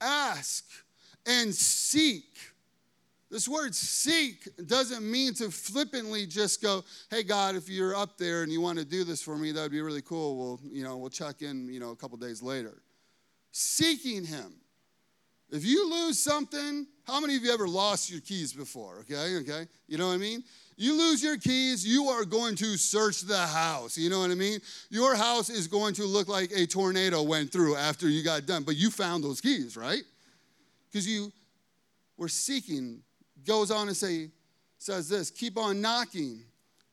Ask 0.00 0.64
and 1.26 1.52
seek. 1.52 2.38
This 3.30 3.48
word 3.48 3.74
seek 3.74 4.48
doesn't 4.66 5.08
mean 5.08 5.34
to 5.34 5.50
flippantly 5.50 6.24
just 6.24 6.62
go, 6.62 6.84
hey, 7.10 7.22
God, 7.24 7.56
if 7.56 7.68
you're 7.68 7.94
up 7.94 8.16
there 8.16 8.42
and 8.42 8.50
you 8.50 8.60
want 8.60 8.78
to 8.78 8.84
do 8.84 9.04
this 9.04 9.20
for 9.20 9.36
me, 9.36 9.52
that 9.52 9.60
would 9.60 9.72
be 9.72 9.82
really 9.82 10.02
cool. 10.02 10.36
We'll, 10.36 10.60
you 10.72 10.84
know, 10.84 10.96
we'll 10.96 11.10
check 11.10 11.42
in, 11.42 11.68
you 11.68 11.80
know, 11.80 11.90
a 11.90 11.96
couple 11.96 12.16
days 12.16 12.42
later. 12.42 12.80
Seeking 13.50 14.24
Him. 14.24 14.54
If 15.50 15.64
you 15.64 15.90
lose 15.90 16.18
something, 16.18 16.86
how 17.06 17.20
many 17.20 17.36
of 17.36 17.42
you 17.42 17.52
ever 17.52 17.66
lost 17.66 18.10
your 18.10 18.20
keys 18.20 18.52
before? 18.52 18.98
Okay, 19.00 19.36
okay. 19.38 19.66
You 19.86 19.96
know 19.98 20.08
what 20.08 20.14
I 20.14 20.18
mean? 20.18 20.44
You 20.76 20.96
lose 20.96 21.22
your 21.22 21.36
keys, 21.36 21.86
you 21.86 22.04
are 22.04 22.24
going 22.24 22.54
to 22.56 22.76
search 22.76 23.22
the 23.22 23.38
house. 23.38 23.98
You 23.98 24.10
know 24.10 24.20
what 24.20 24.30
I 24.30 24.34
mean? 24.34 24.60
Your 24.90 25.16
house 25.16 25.50
is 25.50 25.66
going 25.66 25.94
to 25.94 26.04
look 26.04 26.28
like 26.28 26.52
a 26.52 26.66
tornado 26.66 27.22
went 27.22 27.50
through 27.50 27.76
after 27.76 28.08
you 28.08 28.22
got 28.22 28.46
done, 28.46 28.62
but 28.62 28.76
you 28.76 28.90
found 28.90 29.24
those 29.24 29.40
keys, 29.40 29.76
right? 29.76 30.02
Because 30.86 31.08
you 31.08 31.32
were 32.16 32.28
seeking 32.28 33.00
goes 33.46 33.70
on 33.70 33.86
to 33.86 33.94
say, 33.94 34.28
says 34.78 35.08
this 35.08 35.30
keep 35.30 35.56
on 35.58 35.80
knocking 35.80 36.42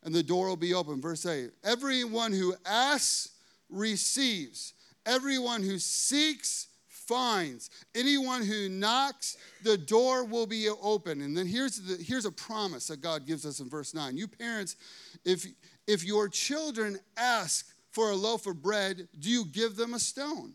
and 0.04 0.14
the 0.14 0.24
door 0.24 0.48
will 0.48 0.56
be 0.56 0.74
open. 0.74 1.02
Verse 1.02 1.26
8 1.26 1.52
Everyone 1.64 2.32
who 2.32 2.56
asks 2.66 3.32
receives, 3.70 4.74
everyone 5.06 5.62
who 5.62 5.78
seeks 5.78 6.68
finds, 7.08 7.70
anyone 7.94 8.44
who 8.44 8.70
knocks, 8.70 9.38
the 9.64 9.78
door 9.78 10.26
will 10.26 10.48
be 10.48 10.70
open. 10.70 11.22
And 11.22 11.36
then 11.36 11.48
here's, 11.48 11.78
the, 11.78 12.02
here's 12.04 12.26
a 12.26 12.32
promise 12.32 12.88
that 12.88 13.02
God 13.02 13.26
gives 13.26 13.46
us 13.46 13.60
in 13.60 13.70
verse 13.70 13.94
9. 13.94 14.18
You 14.18 14.28
parents, 14.28 14.76
if, 15.24 15.46
if 15.88 16.04
your 16.04 16.30
children 16.30 17.00
ask 17.18 17.68
for 17.92 18.12
a 18.12 18.16
loaf 18.16 18.48
of 18.48 18.62
bread, 18.62 19.08
do 19.20 19.30
you 19.30 19.46
give 19.46 19.76
them 19.76 19.94
a 19.94 20.00
stone? 20.00 20.54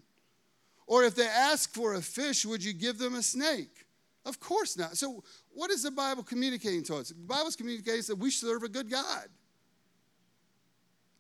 Or 0.87 1.05
if 1.05 1.15
they 1.15 1.27
ask 1.27 1.73
for 1.73 1.95
a 1.95 2.03
fish, 2.03 2.45
would 2.45 2.65
you 2.65 2.73
give 2.73 2.99
them 2.99 3.15
a 3.15 3.23
snake? 3.23 3.87
Of 4.27 4.41
course 4.41 4.77
not. 4.77 4.97
So, 4.97 5.23
what 5.53 5.71
is 5.71 5.83
the 5.83 5.91
Bible 5.91 6.23
communicating 6.23 6.83
to 6.85 6.97
us? 6.97 7.09
The 7.09 7.15
Bible's 7.15 7.57
communicating 7.57 8.03
that 8.09 8.19
we 8.19 8.31
serve 8.31 8.63
a 8.63 8.69
good 8.69 8.91
God. 8.91 9.29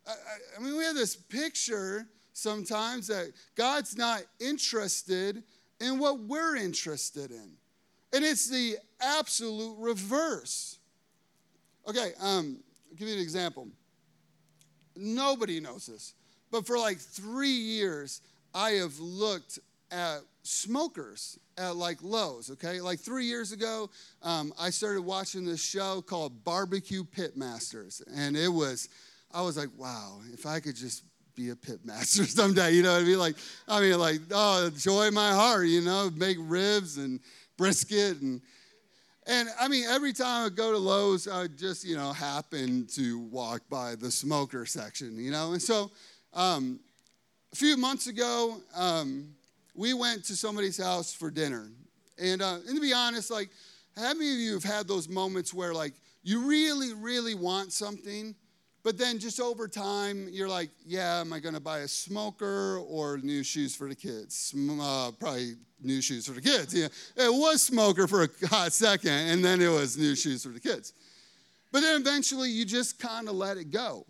I, 0.06 0.12
I, 0.58 0.62
mean, 0.62 0.76
we 0.76 0.84
have 0.84 0.94
this 0.94 1.16
picture 1.16 2.06
sometimes 2.40 3.06
that 3.08 3.32
God's 3.54 3.96
not 3.96 4.22
interested 4.40 5.42
in 5.80 5.98
what 5.98 6.20
we're 6.20 6.56
interested 6.56 7.30
in. 7.30 7.50
And 8.12 8.24
it's 8.24 8.48
the 8.48 8.76
absolute 9.00 9.76
reverse. 9.78 10.78
Okay, 11.88 12.12
um, 12.20 12.58
I'll 12.90 12.96
give 12.96 13.08
you 13.08 13.14
an 13.14 13.20
example. 13.20 13.68
Nobody 14.96 15.60
knows 15.60 15.86
this, 15.86 16.14
but 16.50 16.66
for 16.66 16.78
like 16.78 16.98
three 16.98 17.48
years, 17.48 18.20
I 18.54 18.72
have 18.72 18.98
looked 18.98 19.60
at 19.90 20.20
smokers 20.42 21.38
at 21.58 21.76
like 21.76 21.98
Lowe's, 22.02 22.50
okay? 22.50 22.80
Like 22.80 22.98
three 22.98 23.26
years 23.26 23.52
ago, 23.52 23.90
um, 24.22 24.52
I 24.58 24.70
started 24.70 25.02
watching 25.02 25.44
this 25.44 25.62
show 25.62 26.02
called 26.02 26.44
Barbecue 26.44 27.04
Pitmasters. 27.04 28.02
And 28.14 28.36
it 28.36 28.48
was, 28.48 28.88
I 29.32 29.42
was 29.42 29.56
like, 29.56 29.68
wow, 29.76 30.20
if 30.32 30.46
I 30.46 30.60
could 30.60 30.76
just 30.76 31.04
be 31.40 31.50
a 31.50 31.54
pitmaster 31.54 32.26
someday, 32.26 32.72
you 32.72 32.82
know 32.82 32.92
what 32.92 33.02
I 33.02 33.04
mean? 33.04 33.18
Like, 33.18 33.36
I 33.66 33.80
mean, 33.80 33.98
like, 33.98 34.20
oh, 34.30 34.70
joy 34.76 35.10
my 35.10 35.32
heart, 35.32 35.66
you 35.66 35.80
know, 35.80 36.10
make 36.14 36.36
ribs 36.40 36.98
and 36.98 37.20
brisket 37.56 38.20
and, 38.20 38.40
and 39.26 39.48
I 39.60 39.68
mean, 39.68 39.84
every 39.88 40.12
time 40.12 40.46
I 40.46 40.48
go 40.48 40.72
to 40.72 40.78
Lowe's, 40.78 41.28
I 41.28 41.46
just, 41.46 41.84
you 41.84 41.96
know, 41.96 42.12
happen 42.12 42.86
to 42.94 43.20
walk 43.30 43.62
by 43.70 43.94
the 43.94 44.10
smoker 44.10 44.66
section, 44.66 45.18
you 45.18 45.30
know? 45.30 45.52
And 45.52 45.62
so 45.62 45.90
um, 46.34 46.80
a 47.52 47.56
few 47.56 47.76
months 47.76 48.06
ago, 48.06 48.56
um, 48.74 49.28
we 49.74 49.94
went 49.94 50.24
to 50.24 50.36
somebody's 50.36 50.82
house 50.82 51.12
for 51.12 51.30
dinner. 51.30 51.68
And, 52.18 52.42
uh, 52.42 52.58
and 52.66 52.74
to 52.74 52.80
be 52.80 52.92
honest, 52.92 53.30
like, 53.30 53.50
how 53.96 54.12
many 54.14 54.32
of 54.32 54.38
you 54.38 54.54
have 54.54 54.64
had 54.64 54.88
those 54.88 55.08
moments 55.08 55.54
where, 55.54 55.72
like, 55.72 55.94
you 56.22 56.48
really, 56.48 56.92
really 56.94 57.34
want 57.34 57.72
something, 57.72 58.34
but 58.82 58.96
then 58.96 59.18
just 59.18 59.40
over 59.40 59.68
time, 59.68 60.28
you're 60.30 60.48
like, 60.48 60.70
yeah, 60.86 61.20
am 61.20 61.32
I 61.32 61.38
going 61.40 61.54
to 61.54 61.60
buy 61.60 61.80
a 61.80 61.88
smoker 61.88 62.78
or 62.78 63.18
new 63.18 63.42
shoes 63.42 63.74
for 63.74 63.88
the 63.88 63.94
kids? 63.94 64.54
Uh, 64.56 65.10
probably 65.18 65.54
new 65.82 66.00
shoes 66.00 66.26
for 66.26 66.32
the 66.32 66.40
kids. 66.40 66.74
Yeah, 66.74 66.86
it 67.16 67.32
was 67.32 67.62
smoker 67.62 68.06
for 68.06 68.24
a 68.24 68.28
hot 68.46 68.72
second, 68.72 69.12
and 69.12 69.44
then 69.44 69.60
it 69.60 69.68
was 69.68 69.98
new 69.98 70.14
shoes 70.14 70.42
for 70.44 70.50
the 70.50 70.60
kids. 70.60 70.92
But 71.72 71.80
then 71.80 72.00
eventually, 72.00 72.50
you 72.50 72.64
just 72.64 72.98
kind 72.98 73.28
of 73.28 73.34
let 73.34 73.56
it 73.56 73.70
go 73.70 74.06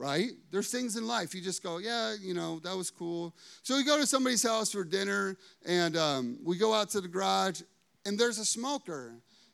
right? 0.00 0.30
There's 0.50 0.70
things 0.70 0.96
in 0.96 1.06
life 1.06 1.34
you 1.34 1.42
just 1.42 1.62
go, 1.62 1.76
yeah, 1.76 2.14
you 2.18 2.32
know, 2.32 2.58
that 2.60 2.74
was 2.74 2.90
cool. 2.90 3.34
So 3.62 3.76
we 3.76 3.84
go 3.84 3.98
to 3.98 4.06
somebody's 4.06 4.42
house 4.42 4.72
for 4.72 4.82
dinner, 4.82 5.36
and 5.66 5.94
um, 5.94 6.38
we 6.42 6.56
go 6.56 6.72
out 6.72 6.88
to 6.90 7.02
the 7.02 7.08
garage, 7.08 7.60
and 8.06 8.18
there's 8.18 8.38
a 8.38 8.44
smoker. 8.46 9.12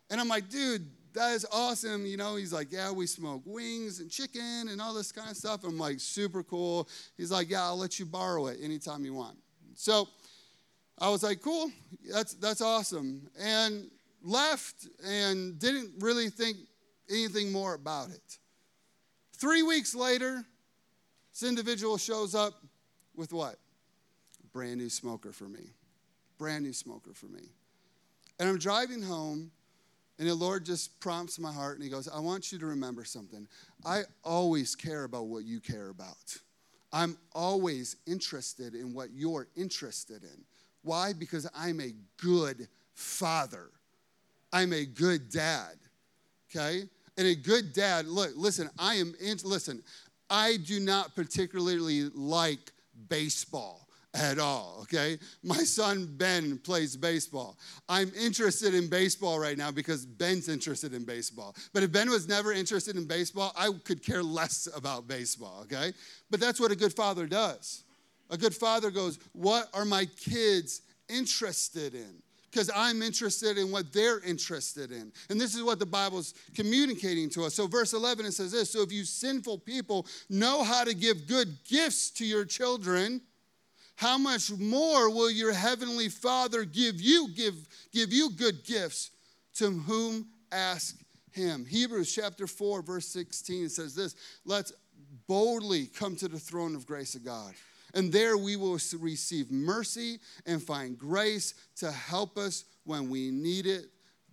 And 0.08 0.20
I'm 0.20 0.28
like, 0.28 0.48
dude, 0.48 0.88
that 1.16 1.32
is 1.32 1.46
awesome. 1.50 2.04
You 2.04 2.18
know, 2.18 2.36
he's 2.36 2.52
like, 2.52 2.70
yeah, 2.70 2.92
we 2.92 3.06
smoke 3.06 3.42
wings 3.46 4.00
and 4.00 4.10
chicken 4.10 4.68
and 4.70 4.80
all 4.80 4.92
this 4.92 5.10
kind 5.10 5.30
of 5.30 5.36
stuff. 5.36 5.64
I'm 5.64 5.78
like, 5.78 5.98
super 5.98 6.42
cool. 6.42 6.88
He's 7.16 7.30
like, 7.30 7.48
yeah, 7.48 7.64
I'll 7.64 7.78
let 7.78 7.98
you 7.98 8.04
borrow 8.04 8.46
it 8.48 8.58
anytime 8.62 9.02
you 9.04 9.14
want. 9.14 9.38
So 9.74 10.08
I 10.98 11.08
was 11.08 11.22
like, 11.22 11.40
cool, 11.40 11.70
that's, 12.12 12.34
that's 12.34 12.60
awesome. 12.60 13.28
And 13.40 13.90
left 14.22 14.88
and 15.06 15.58
didn't 15.58 15.92
really 16.00 16.28
think 16.28 16.58
anything 17.10 17.50
more 17.50 17.74
about 17.74 18.10
it. 18.10 18.38
Three 19.38 19.62
weeks 19.62 19.94
later, 19.94 20.44
this 21.32 21.48
individual 21.48 21.96
shows 21.96 22.34
up 22.34 22.54
with 23.14 23.32
what? 23.32 23.56
Brand 24.52 24.76
new 24.76 24.90
smoker 24.90 25.32
for 25.32 25.44
me. 25.44 25.70
Brand 26.36 26.64
new 26.64 26.74
smoker 26.74 27.14
for 27.14 27.26
me. 27.26 27.42
And 28.38 28.50
I'm 28.50 28.58
driving 28.58 29.02
home, 29.02 29.50
and 30.18 30.28
the 30.28 30.34
Lord 30.34 30.64
just 30.64 30.98
prompts 31.00 31.38
my 31.38 31.52
heart, 31.52 31.76
and 31.76 31.84
He 31.84 31.90
goes, 31.90 32.08
I 32.08 32.20
want 32.20 32.52
you 32.52 32.58
to 32.58 32.66
remember 32.66 33.04
something. 33.04 33.46
I 33.84 34.02
always 34.24 34.74
care 34.74 35.04
about 35.04 35.26
what 35.26 35.44
you 35.44 35.60
care 35.60 35.90
about. 35.90 36.38
I'm 36.92 37.18
always 37.34 37.96
interested 38.06 38.74
in 38.74 38.94
what 38.94 39.10
you're 39.12 39.48
interested 39.56 40.22
in. 40.22 40.44
Why? 40.82 41.12
Because 41.12 41.48
I'm 41.54 41.80
a 41.80 41.92
good 42.16 42.68
father. 42.94 43.70
I'm 44.52 44.72
a 44.72 44.86
good 44.86 45.28
dad. 45.28 45.74
Okay? 46.50 46.84
And 47.18 47.26
a 47.26 47.34
good 47.34 47.72
dad, 47.72 48.06
look, 48.06 48.30
listen, 48.36 48.70
I 48.78 48.94
am 48.94 49.14
in, 49.20 49.38
listen, 49.44 49.82
I 50.30 50.56
do 50.56 50.80
not 50.80 51.14
particularly 51.14 52.08
like 52.14 52.72
baseball 53.08 53.85
at 54.16 54.38
all, 54.38 54.78
okay? 54.82 55.18
My 55.42 55.58
son 55.58 56.06
Ben 56.16 56.58
plays 56.58 56.96
baseball. 56.96 57.56
I'm 57.88 58.10
interested 58.18 58.74
in 58.74 58.88
baseball 58.88 59.38
right 59.38 59.58
now 59.58 59.70
because 59.70 60.06
Ben's 60.06 60.48
interested 60.48 60.94
in 60.94 61.04
baseball. 61.04 61.54
But 61.72 61.82
if 61.82 61.92
Ben 61.92 62.08
was 62.08 62.26
never 62.26 62.52
interested 62.52 62.96
in 62.96 63.06
baseball, 63.06 63.52
I 63.56 63.70
could 63.84 64.02
care 64.02 64.22
less 64.22 64.68
about 64.74 65.06
baseball, 65.06 65.60
okay? 65.64 65.92
But 66.30 66.40
that's 66.40 66.58
what 66.58 66.70
a 66.70 66.76
good 66.76 66.94
father 66.94 67.26
does. 67.26 67.84
A 68.30 68.38
good 68.38 68.54
father 68.54 68.90
goes, 68.90 69.18
What 69.32 69.68
are 69.74 69.84
my 69.84 70.06
kids 70.06 70.82
interested 71.08 71.94
in? 71.94 72.22
Because 72.50 72.70
I'm 72.74 73.02
interested 73.02 73.58
in 73.58 73.70
what 73.70 73.92
they're 73.92 74.20
interested 74.20 74.90
in. 74.90 75.12
And 75.28 75.38
this 75.38 75.54
is 75.54 75.62
what 75.62 75.78
the 75.78 75.86
Bible's 75.86 76.32
communicating 76.54 77.28
to 77.30 77.44
us. 77.44 77.54
So, 77.54 77.66
verse 77.66 77.92
11, 77.92 78.24
it 78.24 78.32
says 78.32 78.52
this 78.52 78.70
So 78.70 78.80
if 78.80 78.90
you 78.90 79.04
sinful 79.04 79.58
people 79.58 80.06
know 80.30 80.64
how 80.64 80.82
to 80.84 80.94
give 80.94 81.26
good 81.26 81.48
gifts 81.68 82.10
to 82.12 82.24
your 82.24 82.46
children, 82.46 83.20
how 83.96 84.18
much 84.18 84.52
more 84.52 85.10
will 85.10 85.30
your 85.30 85.52
heavenly 85.52 86.08
Father 86.08 86.64
give 86.64 87.00
you 87.00 87.28
give, 87.34 87.54
give 87.92 88.12
you 88.12 88.30
good 88.30 88.64
gifts 88.64 89.10
to 89.54 89.70
whom 89.70 90.26
ask 90.52 90.96
him? 91.32 91.64
Hebrews 91.64 92.14
chapter 92.14 92.46
4 92.46 92.82
verse 92.82 93.08
16 93.08 93.70
says 93.70 93.94
this, 93.94 94.14
let's 94.44 94.72
boldly 95.26 95.86
come 95.86 96.14
to 96.16 96.28
the 96.28 96.38
throne 96.38 96.76
of 96.76 96.86
grace 96.86 97.14
of 97.14 97.24
God. 97.24 97.54
And 97.94 98.12
there 98.12 98.36
we 98.36 98.56
will 98.56 98.78
receive 99.00 99.50
mercy 99.50 100.18
and 100.44 100.62
find 100.62 100.98
grace 100.98 101.54
to 101.76 101.90
help 101.90 102.36
us 102.36 102.64
when 102.84 103.08
we 103.08 103.30
need 103.30 103.66
it 103.66 103.86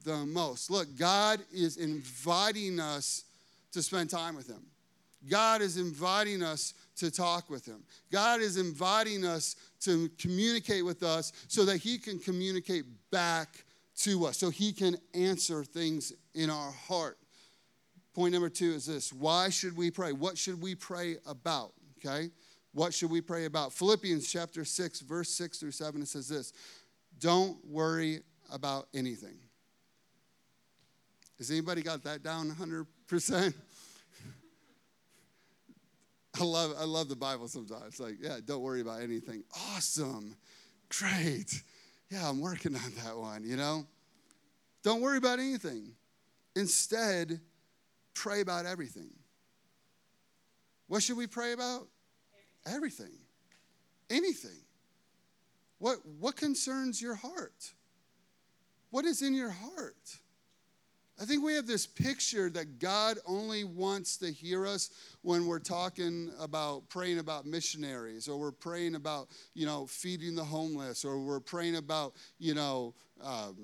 the 0.03 0.25
most. 0.25 0.69
Look, 0.69 0.97
God 0.97 1.39
is 1.53 1.77
inviting 1.77 2.81
us 2.81 3.23
to 3.71 3.81
spend 3.81 4.09
time 4.09 4.35
with 4.35 4.47
him. 4.47 4.65
God 5.29 5.61
is 5.61 5.77
inviting 5.77 6.43
us 6.43 6.73
to 6.97 7.11
talk 7.11 7.49
with 7.49 7.65
Him. 7.65 7.83
God 8.11 8.41
is 8.41 8.57
inviting 8.57 9.25
us 9.25 9.55
to 9.81 10.09
communicate 10.19 10.85
with 10.85 11.03
us 11.03 11.31
so 11.47 11.65
that 11.65 11.77
He 11.77 11.97
can 11.97 12.19
communicate 12.19 12.85
back 13.11 13.65
to 13.97 14.25
us, 14.25 14.37
so 14.37 14.49
He 14.49 14.73
can 14.73 14.97
answer 15.13 15.63
things 15.63 16.13
in 16.33 16.49
our 16.49 16.71
heart. 16.71 17.17
Point 18.13 18.33
number 18.33 18.49
two 18.49 18.71
is 18.71 18.85
this 18.85 19.11
why 19.11 19.49
should 19.49 19.75
we 19.75 19.89
pray? 19.89 20.11
What 20.11 20.37
should 20.37 20.61
we 20.61 20.75
pray 20.75 21.17
about? 21.25 21.73
Okay? 21.97 22.29
What 22.73 22.93
should 22.93 23.11
we 23.11 23.21
pray 23.21 23.45
about? 23.45 23.71
Philippians 23.71 24.31
chapter 24.31 24.65
6, 24.65 25.01
verse 25.01 25.29
6 25.29 25.59
through 25.59 25.71
7, 25.71 26.01
it 26.01 26.07
says 26.07 26.27
this 26.27 26.53
Don't 27.19 27.57
worry 27.65 28.21
about 28.51 28.87
anything. 28.93 29.37
Has 31.37 31.51
anybody 31.51 31.81
got 31.81 32.03
that 32.03 32.23
down 32.23 32.49
100%? 32.49 33.53
I 36.39 36.43
love, 36.43 36.73
I 36.79 36.85
love 36.85 37.09
the 37.09 37.15
Bible 37.15 37.47
sometimes. 37.47 37.99
Like, 37.99 38.15
yeah, 38.19 38.37
don't 38.43 38.61
worry 38.61 38.81
about 38.81 39.01
anything. 39.01 39.43
Awesome. 39.69 40.35
Great. 40.89 41.61
Yeah, 42.09 42.27
I'm 42.27 42.41
working 42.41 42.75
on 42.75 42.91
that 43.03 43.17
one, 43.17 43.43
you 43.43 43.55
know? 43.55 43.85
Don't 44.83 45.01
worry 45.01 45.17
about 45.17 45.39
anything. 45.39 45.93
Instead, 46.55 47.39
pray 48.13 48.41
about 48.41 48.65
everything. 48.65 49.11
What 50.87 51.01
should 51.01 51.17
we 51.17 51.27
pray 51.27 51.53
about? 51.53 51.87
Everything. 52.65 53.13
Anything. 54.09 54.61
What, 55.79 55.97
what 56.19 56.35
concerns 56.35 57.01
your 57.01 57.15
heart? 57.15 57.73
What 58.89 59.05
is 59.05 59.21
in 59.21 59.33
your 59.33 59.49
heart? 59.49 60.17
I 61.23 61.25
think 61.25 61.41
we 61.41 61.53
have 61.53 61.67
this 61.67 61.87
picture 61.87 62.49
that 62.49 62.79
God 62.79 63.17
only 63.25 63.63
wants 63.63 64.17
to 64.17 64.29
hear 64.29 64.67
us 64.67 64.89
when 65.21 65.47
we're 65.47 65.57
talking 65.57 66.29
about 66.37 66.89
praying 66.89 67.19
about 67.19 67.45
missionaries 67.45 68.27
or 68.27 68.37
we're 68.37 68.51
praying 68.51 68.95
about, 68.95 69.29
you 69.53 69.65
know, 69.65 69.85
feeding 69.85 70.35
the 70.35 70.43
homeless 70.43 71.05
or 71.05 71.17
we're 71.17 71.39
praying 71.39 71.77
about, 71.77 72.11
you 72.39 72.53
know, 72.53 72.93
um, 73.23 73.55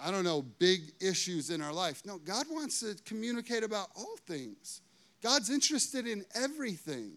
I 0.00 0.10
don't 0.10 0.24
know, 0.24 0.42
big 0.42 0.80
issues 1.00 1.50
in 1.50 1.62
our 1.62 1.72
life. 1.72 2.02
No, 2.04 2.18
God 2.18 2.46
wants 2.50 2.80
to 2.80 3.00
communicate 3.04 3.62
about 3.62 3.90
all 3.94 4.16
things. 4.26 4.80
God's 5.22 5.48
interested 5.48 6.08
in 6.08 6.24
everything. 6.34 7.12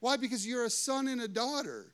Why? 0.00 0.18
Because 0.18 0.46
you're 0.46 0.66
a 0.66 0.70
son 0.70 1.08
and 1.08 1.22
a 1.22 1.28
daughter. 1.28 1.93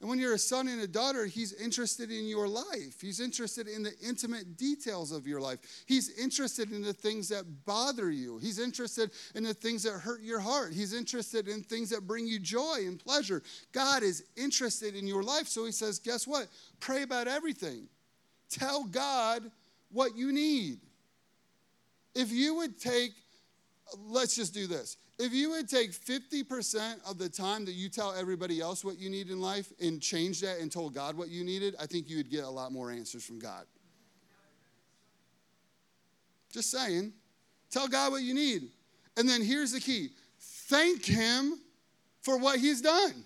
And 0.00 0.08
when 0.08 0.18
you're 0.18 0.32
a 0.32 0.38
son 0.38 0.66
and 0.68 0.80
a 0.80 0.88
daughter, 0.88 1.26
he's 1.26 1.52
interested 1.52 2.10
in 2.10 2.26
your 2.26 2.48
life. 2.48 3.00
He's 3.02 3.20
interested 3.20 3.68
in 3.68 3.82
the 3.82 3.92
intimate 4.02 4.56
details 4.56 5.12
of 5.12 5.26
your 5.26 5.42
life. 5.42 5.58
He's 5.84 6.18
interested 6.18 6.72
in 6.72 6.80
the 6.80 6.94
things 6.94 7.28
that 7.28 7.44
bother 7.66 8.10
you. 8.10 8.38
He's 8.38 8.58
interested 8.58 9.10
in 9.34 9.44
the 9.44 9.52
things 9.52 9.82
that 9.82 9.98
hurt 9.98 10.22
your 10.22 10.40
heart. 10.40 10.72
He's 10.72 10.94
interested 10.94 11.48
in 11.48 11.62
things 11.62 11.90
that 11.90 12.06
bring 12.06 12.26
you 12.26 12.38
joy 12.38 12.86
and 12.86 12.98
pleasure. 12.98 13.42
God 13.72 14.02
is 14.02 14.24
interested 14.38 14.96
in 14.96 15.06
your 15.06 15.22
life. 15.22 15.48
So 15.48 15.66
he 15.66 15.72
says, 15.72 15.98
guess 15.98 16.26
what? 16.26 16.46
Pray 16.80 17.02
about 17.02 17.28
everything. 17.28 17.86
Tell 18.48 18.84
God 18.84 19.42
what 19.92 20.16
you 20.16 20.32
need. 20.32 20.78
If 22.14 22.32
you 22.32 22.54
would 22.54 22.80
take, 22.80 23.12
let's 23.98 24.34
just 24.34 24.54
do 24.54 24.66
this. 24.66 24.96
If 25.22 25.34
you 25.34 25.50
would 25.50 25.68
take 25.68 25.92
50% 25.92 26.94
of 27.06 27.18
the 27.18 27.28
time 27.28 27.66
that 27.66 27.72
you 27.72 27.90
tell 27.90 28.14
everybody 28.14 28.58
else 28.58 28.82
what 28.82 28.98
you 28.98 29.10
need 29.10 29.28
in 29.28 29.38
life 29.38 29.70
and 29.78 30.00
change 30.00 30.40
that 30.40 30.60
and 30.60 30.72
told 30.72 30.94
God 30.94 31.14
what 31.14 31.28
you 31.28 31.44
needed, 31.44 31.76
I 31.78 31.84
think 31.84 32.08
you 32.08 32.16
would 32.16 32.30
get 32.30 32.44
a 32.44 32.48
lot 32.48 32.72
more 32.72 32.90
answers 32.90 33.22
from 33.22 33.38
God. 33.38 33.66
Just 36.50 36.70
saying. 36.70 37.12
Tell 37.70 37.86
God 37.86 38.12
what 38.12 38.22
you 38.22 38.32
need. 38.32 38.70
And 39.18 39.28
then 39.28 39.42
here's 39.42 39.72
the 39.72 39.80
key 39.80 40.08
thank 40.40 41.04
Him 41.04 41.60
for 42.22 42.38
what 42.38 42.58
He's 42.58 42.80
done. 42.80 43.22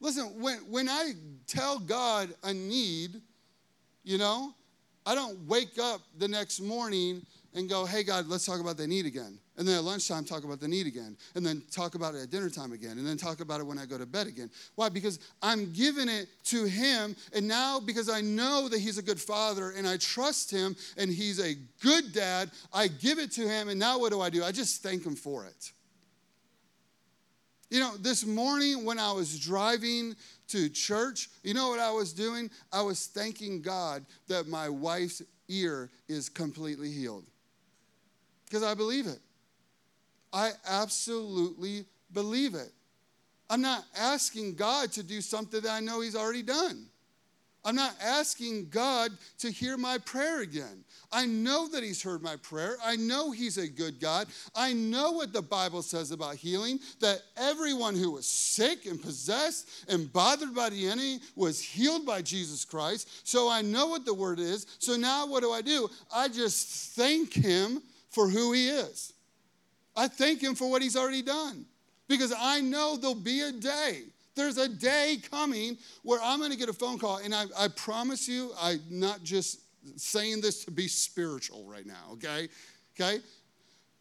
Listen, 0.00 0.40
when, 0.40 0.60
when 0.70 0.88
I 0.88 1.12
tell 1.46 1.78
God 1.78 2.30
a 2.42 2.54
need, 2.54 3.20
you 4.02 4.16
know, 4.16 4.54
I 5.04 5.14
don't 5.14 5.46
wake 5.46 5.78
up 5.78 6.00
the 6.16 6.26
next 6.26 6.60
morning 6.60 7.26
and 7.54 7.68
go, 7.68 7.86
hey, 7.86 8.02
God, 8.02 8.26
let's 8.26 8.44
talk 8.44 8.60
about 8.60 8.76
the 8.76 8.86
need 8.86 9.06
again. 9.06 9.38
And 9.56 9.66
then 9.66 9.76
at 9.76 9.84
lunchtime, 9.84 10.24
talk 10.24 10.42
about 10.42 10.58
the 10.58 10.66
need 10.66 10.88
again. 10.88 11.16
And 11.36 11.46
then 11.46 11.62
talk 11.70 11.94
about 11.94 12.14
it 12.16 12.22
at 12.22 12.30
dinner 12.30 12.50
time 12.50 12.72
again. 12.72 12.98
And 12.98 13.06
then 13.06 13.16
talk 13.16 13.40
about 13.40 13.60
it 13.60 13.66
when 13.66 13.78
I 13.78 13.86
go 13.86 13.96
to 13.96 14.06
bed 14.06 14.26
again. 14.26 14.50
Why? 14.74 14.88
Because 14.88 15.20
I'm 15.40 15.72
giving 15.72 16.08
it 16.08 16.26
to 16.46 16.64
Him. 16.64 17.14
And 17.32 17.46
now, 17.46 17.78
because 17.78 18.08
I 18.08 18.20
know 18.20 18.68
that 18.68 18.80
He's 18.80 18.98
a 18.98 19.02
good 19.02 19.20
father 19.20 19.70
and 19.70 19.86
I 19.86 19.96
trust 19.98 20.50
Him 20.50 20.74
and 20.96 21.10
He's 21.12 21.38
a 21.38 21.54
good 21.80 22.12
dad, 22.12 22.50
I 22.72 22.88
give 22.88 23.20
it 23.20 23.30
to 23.32 23.48
Him. 23.48 23.68
And 23.68 23.78
now 23.78 24.00
what 24.00 24.10
do 24.10 24.20
I 24.20 24.30
do? 24.30 24.42
I 24.42 24.50
just 24.50 24.82
thank 24.82 25.06
Him 25.06 25.14
for 25.14 25.46
it. 25.46 25.72
You 27.70 27.80
know, 27.80 27.96
this 27.96 28.26
morning 28.26 28.84
when 28.84 28.98
I 28.98 29.12
was 29.12 29.38
driving 29.38 30.16
to 30.48 30.68
church, 30.68 31.28
you 31.42 31.54
know 31.54 31.68
what 31.68 31.80
I 31.80 31.90
was 31.92 32.12
doing? 32.12 32.50
I 32.72 32.82
was 32.82 33.06
thanking 33.06 33.62
God 33.62 34.04
that 34.28 34.48
my 34.48 34.68
wife's 34.68 35.22
ear 35.48 35.90
is 36.08 36.28
completely 36.28 36.90
healed. 36.90 37.24
Because 38.54 38.70
I 38.70 38.74
believe 38.74 39.08
it. 39.08 39.18
I 40.32 40.52
absolutely 40.64 41.86
believe 42.12 42.54
it. 42.54 42.70
I'm 43.50 43.60
not 43.60 43.84
asking 43.98 44.54
God 44.54 44.92
to 44.92 45.02
do 45.02 45.20
something 45.20 45.60
that 45.60 45.72
I 45.72 45.80
know 45.80 46.00
He's 46.00 46.14
already 46.14 46.44
done. 46.44 46.86
I'm 47.64 47.74
not 47.74 47.96
asking 48.00 48.68
God 48.68 49.10
to 49.38 49.50
hear 49.50 49.76
my 49.76 49.98
prayer 49.98 50.42
again. 50.42 50.84
I 51.10 51.26
know 51.26 51.66
that 51.66 51.82
He's 51.82 52.00
heard 52.00 52.22
my 52.22 52.36
prayer. 52.36 52.76
I 52.84 52.94
know 52.94 53.32
He's 53.32 53.58
a 53.58 53.66
good 53.66 53.98
God. 53.98 54.28
I 54.54 54.72
know 54.72 55.10
what 55.10 55.32
the 55.32 55.42
Bible 55.42 55.82
says 55.82 56.12
about 56.12 56.36
healing 56.36 56.78
that 57.00 57.22
everyone 57.36 57.96
who 57.96 58.12
was 58.12 58.24
sick 58.24 58.86
and 58.86 59.02
possessed 59.02 59.68
and 59.88 60.12
bothered 60.12 60.54
by 60.54 60.70
the 60.70 60.86
enemy 60.86 61.18
was 61.34 61.60
healed 61.60 62.06
by 62.06 62.22
Jesus 62.22 62.64
Christ. 62.64 63.26
So 63.26 63.50
I 63.50 63.62
know 63.62 63.88
what 63.88 64.04
the 64.04 64.14
word 64.14 64.38
is. 64.38 64.68
So 64.78 64.94
now 64.94 65.26
what 65.26 65.42
do 65.42 65.50
I 65.50 65.60
do? 65.60 65.90
I 66.14 66.28
just 66.28 66.94
thank 66.94 67.32
Him 67.32 67.82
for 68.14 68.28
who 68.28 68.52
He 68.52 68.68
is. 68.68 69.12
I 69.96 70.08
thank 70.08 70.40
Him 70.40 70.54
for 70.54 70.70
what 70.70 70.82
He's 70.82 70.96
already 70.96 71.22
done 71.22 71.66
because 72.08 72.32
I 72.36 72.60
know 72.60 72.96
there'll 72.96 73.14
be 73.14 73.42
a 73.42 73.52
day. 73.52 74.02
There's 74.34 74.58
a 74.58 74.68
day 74.68 75.18
coming 75.30 75.78
where 76.02 76.20
I'm 76.22 76.38
going 76.38 76.50
to 76.50 76.58
get 76.58 76.68
a 76.68 76.72
phone 76.72 76.98
call, 76.98 77.18
and 77.18 77.34
I, 77.34 77.44
I 77.56 77.68
promise 77.68 78.28
you, 78.28 78.50
I'm 78.60 78.80
not 78.90 79.22
just 79.22 79.60
saying 79.96 80.40
this 80.40 80.64
to 80.64 80.70
be 80.70 80.88
spiritual 80.88 81.64
right 81.64 81.86
now, 81.86 82.12
okay? 82.12 82.48
Okay? 82.98 83.20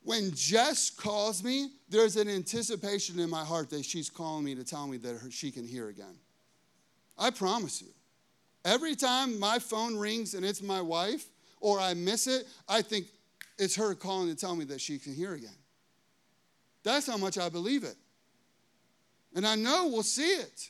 When 0.01 0.31
Jess 0.33 0.89
calls 0.89 1.43
me, 1.43 1.69
there's 1.87 2.17
an 2.17 2.27
anticipation 2.27 3.19
in 3.19 3.29
my 3.29 3.43
heart 3.43 3.69
that 3.69 3.85
she's 3.85 4.09
calling 4.09 4.43
me 4.43 4.55
to 4.55 4.63
tell 4.63 4.87
me 4.87 4.97
that 4.97 5.31
she 5.31 5.51
can 5.51 5.65
hear 5.65 5.89
again. 5.89 6.15
I 7.17 7.29
promise 7.29 7.81
you. 7.81 7.89
Every 8.65 8.95
time 8.95 9.39
my 9.39 9.59
phone 9.59 9.97
rings 9.97 10.33
and 10.33 10.45
it's 10.45 10.61
my 10.61 10.81
wife, 10.81 11.25
or 11.59 11.79
I 11.79 11.93
miss 11.93 12.27
it, 12.27 12.45
I 12.67 12.81
think 12.81 13.05
it's 13.57 13.75
her 13.75 13.95
calling 13.95 14.29
to 14.29 14.35
tell 14.35 14.55
me 14.55 14.65
that 14.65 14.81
she 14.81 14.99
can 14.99 15.13
hear 15.13 15.33
again. 15.33 15.55
That's 16.83 17.07
how 17.07 17.17
much 17.17 17.37
I 17.37 17.49
believe 17.49 17.83
it. 17.83 17.95
And 19.35 19.47
I 19.47 19.55
know 19.55 19.87
we'll 19.87 20.03
see 20.03 20.29
it. 20.29 20.69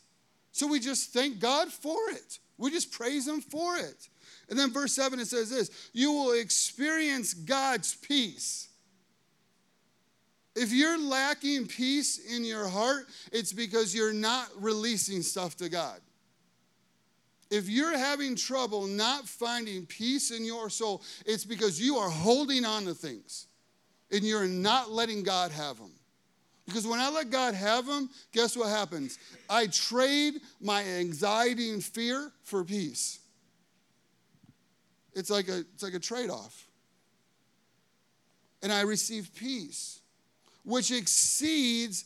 So 0.51 0.67
we 0.67 0.79
just 0.79 1.11
thank 1.11 1.39
God 1.39 1.71
for 1.71 1.97
it. 2.11 2.39
We 2.57 2.71
just 2.71 2.91
praise 2.91 3.27
Him 3.27 3.41
for 3.41 3.77
it. 3.77 4.07
And 4.49 4.57
then 4.57 4.71
verse 4.71 4.93
7 4.93 5.19
it 5.19 5.27
says 5.27 5.49
this 5.49 5.89
you 5.93 6.11
will 6.11 6.39
experience 6.39 7.33
God's 7.33 7.95
peace. 7.95 8.69
If 10.55 10.71
you're 10.71 10.99
lacking 10.99 11.65
peace 11.65 12.19
in 12.19 12.45
your 12.45 12.67
heart, 12.67 13.05
it's 13.31 13.51
because 13.51 13.95
you're 13.95 14.13
not 14.13 14.49
releasing 14.59 15.23
stuff 15.23 15.57
to 15.57 15.69
God. 15.69 15.99
If 17.53 17.69
you're 17.69 17.95
having 17.95 18.35
trouble 18.35 18.87
not 18.87 19.27
finding 19.27 19.85
peace 19.85 20.31
in 20.31 20.43
your 20.43 20.71
soul, 20.71 21.03
it's 21.23 21.45
because 21.45 21.79
you 21.79 21.97
are 21.97 22.09
holding 22.09 22.65
on 22.65 22.85
to 22.85 22.95
things 22.95 23.45
and 24.11 24.23
you're 24.23 24.47
not 24.47 24.89
letting 24.89 25.21
God 25.21 25.51
have 25.51 25.77
them. 25.77 25.91
Because 26.65 26.87
when 26.87 26.99
I 26.99 27.11
let 27.11 27.29
God 27.29 27.53
have 27.53 27.85
them, 27.85 28.09
guess 28.31 28.57
what 28.57 28.69
happens? 28.69 29.19
I 29.47 29.67
trade 29.67 30.41
my 30.59 30.83
anxiety 30.83 31.69
and 31.69 31.83
fear 31.83 32.31
for 32.41 32.63
peace. 32.63 33.19
It's 35.13 35.29
like 35.29 35.47
a, 35.47 35.59
it's 35.59 35.83
like 35.83 35.93
a 35.93 35.99
trade 35.99 36.31
off. 36.31 36.65
And 38.63 38.73
I 38.73 38.81
receive 38.81 39.29
peace, 39.35 39.99
which 40.65 40.89
exceeds 40.89 42.05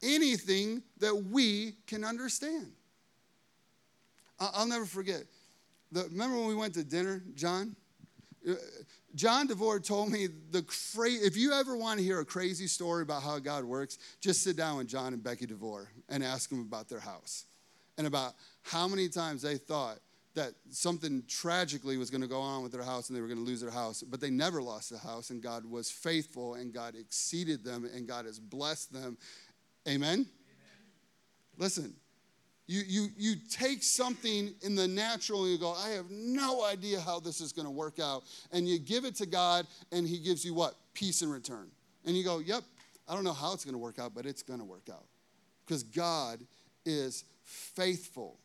anything 0.00 0.84
that 1.00 1.24
we 1.24 1.74
can 1.88 2.04
understand. 2.04 2.75
I'll 4.38 4.66
never 4.66 4.84
forget. 4.84 5.22
The, 5.92 6.04
remember 6.04 6.36
when 6.36 6.46
we 6.46 6.54
went 6.54 6.74
to 6.74 6.84
dinner, 6.84 7.22
John? 7.34 7.76
Uh, 8.48 8.54
John 9.14 9.46
DeVore 9.46 9.80
told 9.80 10.10
me 10.10 10.28
the 10.50 10.62
cra- 10.62 11.08
if 11.10 11.36
you 11.36 11.52
ever 11.52 11.76
want 11.76 11.98
to 11.98 12.04
hear 12.04 12.20
a 12.20 12.24
crazy 12.24 12.66
story 12.66 13.02
about 13.02 13.22
how 13.22 13.38
God 13.38 13.64
works, 13.64 13.98
just 14.20 14.42
sit 14.42 14.56
down 14.56 14.76
with 14.76 14.88
John 14.88 15.14
and 15.14 15.22
Becky 15.22 15.46
DeVore 15.46 15.90
and 16.08 16.22
ask 16.22 16.50
them 16.50 16.60
about 16.60 16.88
their 16.88 17.00
house 17.00 17.46
and 17.96 18.06
about 18.06 18.34
how 18.62 18.86
many 18.86 19.08
times 19.08 19.42
they 19.42 19.56
thought 19.56 19.98
that 20.34 20.52
something 20.68 21.22
tragically 21.26 21.96
was 21.96 22.10
going 22.10 22.20
to 22.20 22.26
go 22.26 22.40
on 22.40 22.62
with 22.62 22.70
their 22.70 22.82
house 22.82 23.08
and 23.08 23.16
they 23.16 23.22
were 23.22 23.26
going 23.26 23.38
to 23.38 23.44
lose 23.44 23.62
their 23.62 23.70
house, 23.70 24.02
but 24.02 24.20
they 24.20 24.28
never 24.28 24.60
lost 24.60 24.90
the 24.90 24.98
house 24.98 25.30
and 25.30 25.42
God 25.42 25.64
was 25.64 25.90
faithful 25.90 26.54
and 26.54 26.74
God 26.74 26.94
exceeded 26.94 27.64
them 27.64 27.88
and 27.92 28.06
God 28.06 28.26
has 28.26 28.38
blessed 28.38 28.92
them. 28.92 29.16
Amen? 29.88 30.10
Amen. 30.12 30.26
Listen, 31.56 31.94
you, 32.66 32.82
you, 32.86 33.08
you 33.16 33.34
take 33.48 33.82
something 33.82 34.52
in 34.62 34.74
the 34.74 34.88
natural 34.88 35.44
and 35.44 35.52
you 35.52 35.58
go, 35.58 35.72
I 35.72 35.90
have 35.90 36.10
no 36.10 36.64
idea 36.64 37.00
how 37.00 37.20
this 37.20 37.40
is 37.40 37.52
going 37.52 37.66
to 37.66 37.70
work 37.70 38.00
out. 38.00 38.24
And 38.52 38.68
you 38.68 38.78
give 38.78 39.04
it 39.04 39.14
to 39.16 39.26
God, 39.26 39.66
and 39.92 40.06
He 40.06 40.18
gives 40.18 40.44
you 40.44 40.52
what? 40.52 40.74
Peace 40.92 41.22
in 41.22 41.30
return. 41.30 41.68
And 42.04 42.16
you 42.16 42.24
go, 42.24 42.40
Yep, 42.40 42.64
I 43.08 43.14
don't 43.14 43.24
know 43.24 43.32
how 43.32 43.52
it's 43.52 43.64
going 43.64 43.74
to 43.74 43.78
work 43.78 43.98
out, 43.98 44.14
but 44.14 44.26
it's 44.26 44.42
going 44.42 44.58
to 44.58 44.64
work 44.64 44.88
out. 44.90 45.04
Because 45.64 45.84
God 45.84 46.40
is 46.84 47.24
faithful. 47.44 48.38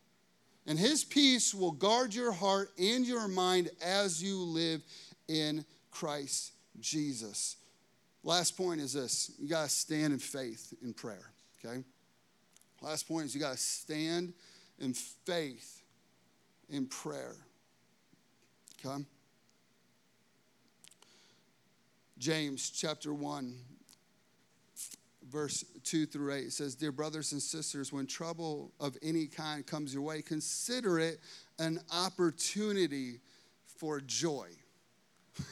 And 0.67 0.77
His 0.77 1.03
peace 1.03 1.53
will 1.53 1.71
guard 1.71 2.13
your 2.13 2.31
heart 2.31 2.69
and 2.77 3.05
your 3.05 3.27
mind 3.27 3.69
as 3.83 4.21
you 4.21 4.37
live 4.37 4.83
in 5.27 5.65
Christ 5.89 6.53
Jesus. 6.79 7.57
Last 8.23 8.55
point 8.55 8.81
is 8.81 8.93
this 8.93 9.31
you 9.39 9.49
got 9.49 9.63
to 9.63 9.69
stand 9.69 10.13
in 10.13 10.19
faith 10.19 10.75
in 10.83 10.93
prayer, 10.93 11.31
okay? 11.65 11.83
Last 12.81 13.07
point 13.07 13.25
is 13.25 13.35
you 13.35 13.41
got 13.41 13.51
to 13.51 13.57
stand 13.57 14.33
in 14.79 14.93
faith 14.93 15.83
in 16.69 16.87
prayer. 16.87 17.35
Okay? 18.83 19.03
James 22.17 22.69
chapter 22.69 23.13
1, 23.13 23.55
verse 25.29 25.63
2 25.83 26.05
through 26.05 26.33
8 26.33 26.51
says, 26.51 26.75
Dear 26.75 26.91
brothers 26.91 27.31
and 27.31 27.41
sisters, 27.41 27.93
when 27.93 28.05
trouble 28.07 28.71
of 28.79 28.97
any 29.01 29.27
kind 29.27 29.65
comes 29.65 29.93
your 29.93 30.03
way, 30.03 30.21
consider 30.21 30.99
it 30.99 31.19
an 31.59 31.79
opportunity 31.93 33.19
for 33.77 33.99
joy. 34.01 34.47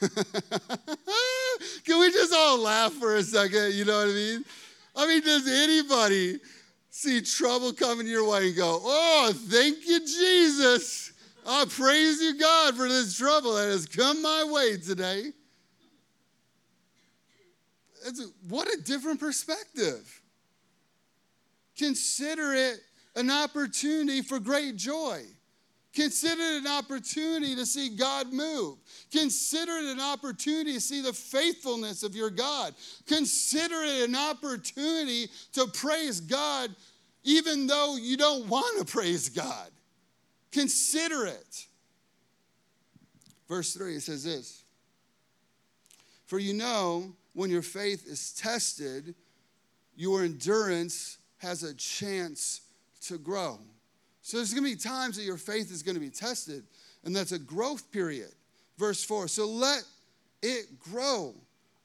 Can 1.84 1.98
we 1.98 2.10
just 2.12 2.32
all 2.34 2.58
laugh 2.60 2.92
for 2.92 3.16
a 3.16 3.22
second? 3.22 3.74
You 3.74 3.84
know 3.84 3.98
what 3.98 4.08
I 4.08 4.12
mean? 4.12 4.44
I 4.96 5.06
mean, 5.06 5.22
does 5.22 5.48
anybody 5.48 6.38
see 6.90 7.20
trouble 7.22 7.72
coming 7.72 8.06
your 8.06 8.28
way 8.28 8.48
and 8.48 8.56
go, 8.56 8.80
Oh, 8.82 9.32
thank 9.34 9.86
you, 9.86 10.00
Jesus. 10.00 11.12
I 11.46 11.64
praise 11.68 12.20
you, 12.20 12.38
God, 12.38 12.76
for 12.76 12.88
this 12.88 13.16
trouble 13.16 13.54
that 13.54 13.68
has 13.68 13.86
come 13.86 14.20
my 14.20 14.44
way 14.46 14.76
today. 14.76 15.32
It's 18.06 18.26
what 18.48 18.68
a 18.68 18.80
different 18.82 19.20
perspective. 19.20 20.20
Consider 21.76 22.52
it 22.54 22.80
an 23.16 23.30
opportunity 23.30 24.22
for 24.22 24.38
great 24.38 24.76
joy. 24.76 25.22
Consider 25.92 26.40
it 26.40 26.60
an 26.62 26.66
opportunity 26.68 27.56
to 27.56 27.66
see 27.66 27.88
God 27.88 28.32
move. 28.32 28.78
Consider 29.10 29.72
it 29.72 29.86
an 29.86 30.00
opportunity 30.00 30.74
to 30.74 30.80
see 30.80 31.02
the 31.02 31.12
faithfulness 31.12 32.04
of 32.04 32.14
your 32.14 32.30
God. 32.30 32.74
Consider 33.06 33.82
it 33.82 34.08
an 34.08 34.14
opportunity 34.14 35.28
to 35.54 35.66
praise 35.66 36.20
God 36.20 36.74
even 37.24 37.66
though 37.66 37.96
you 37.96 38.16
don't 38.16 38.48
want 38.48 38.78
to 38.78 38.84
praise 38.90 39.28
God. 39.28 39.70
Consider 40.52 41.26
it. 41.26 41.66
Verse 43.48 43.74
3 43.74 43.96
it 43.96 44.02
says 44.02 44.24
this 44.24 44.64
For 46.26 46.38
you 46.38 46.54
know, 46.54 47.12
when 47.32 47.50
your 47.50 47.62
faith 47.62 48.06
is 48.06 48.32
tested, 48.32 49.14
your 49.96 50.22
endurance 50.22 51.18
has 51.38 51.62
a 51.62 51.74
chance 51.74 52.62
to 53.02 53.18
grow. 53.18 53.58
So 54.22 54.36
there's 54.36 54.52
going 54.52 54.64
to 54.64 54.70
be 54.70 54.76
times 54.76 55.16
that 55.16 55.22
your 55.22 55.38
faith 55.38 55.72
is 55.72 55.82
going 55.82 55.94
to 55.94 56.00
be 56.00 56.10
tested, 56.10 56.64
and 57.04 57.14
that's 57.14 57.32
a 57.32 57.38
growth 57.38 57.90
period. 57.90 58.30
Verse 58.78 59.02
4 59.04 59.28
So 59.28 59.46
let 59.46 59.82
it 60.42 60.78
grow. 60.78 61.34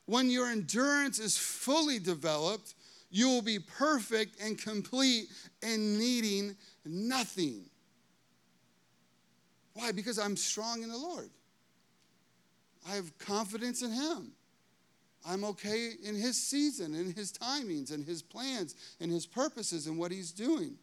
When 0.06 0.30
your 0.30 0.48
endurance 0.48 1.18
is 1.18 1.36
fully 1.36 1.98
developed, 1.98 2.74
you 3.10 3.28
will 3.28 3.42
be 3.42 3.58
perfect 3.58 4.40
and 4.40 4.56
complete 4.56 5.26
and 5.62 5.98
needing 5.98 6.56
nothing. 6.84 7.64
Why? 9.74 9.92
Because 9.92 10.18
I'm 10.18 10.36
strong 10.36 10.82
in 10.82 10.88
the 10.88 10.96
Lord. 10.96 11.30
I 12.88 12.94
have 12.94 13.16
confidence 13.18 13.82
in 13.82 13.90
Him. 13.90 14.32
I'm 15.28 15.44
okay 15.44 15.90
in 16.04 16.14
His 16.14 16.40
season, 16.40 16.94
in 16.94 17.12
His 17.12 17.32
timings, 17.32 17.92
and 17.92 18.04
His 18.04 18.22
plans, 18.22 18.74
and 19.00 19.10
His 19.10 19.26
purposes, 19.26 19.86
and 19.86 19.98
what 19.98 20.12
He's 20.12 20.30
doing. 20.30 20.76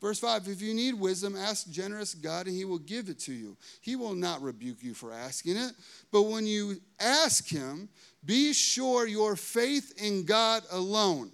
Verse 0.00 0.18
5 0.18 0.48
If 0.48 0.62
you 0.62 0.74
need 0.74 0.94
wisdom, 0.94 1.36
ask 1.36 1.70
generous 1.70 2.14
God, 2.14 2.46
and 2.46 2.56
He 2.56 2.64
will 2.64 2.78
give 2.78 3.08
it 3.08 3.18
to 3.20 3.32
you. 3.32 3.56
He 3.80 3.96
will 3.96 4.14
not 4.14 4.42
rebuke 4.42 4.82
you 4.82 4.94
for 4.94 5.12
asking 5.12 5.56
it. 5.56 5.72
But 6.10 6.22
when 6.22 6.46
you 6.46 6.80
ask 6.98 7.48
Him, 7.48 7.88
be 8.24 8.52
sure 8.52 9.06
your 9.06 9.36
faith 9.36 9.94
in 10.02 10.24
God 10.24 10.62
alone. 10.70 11.30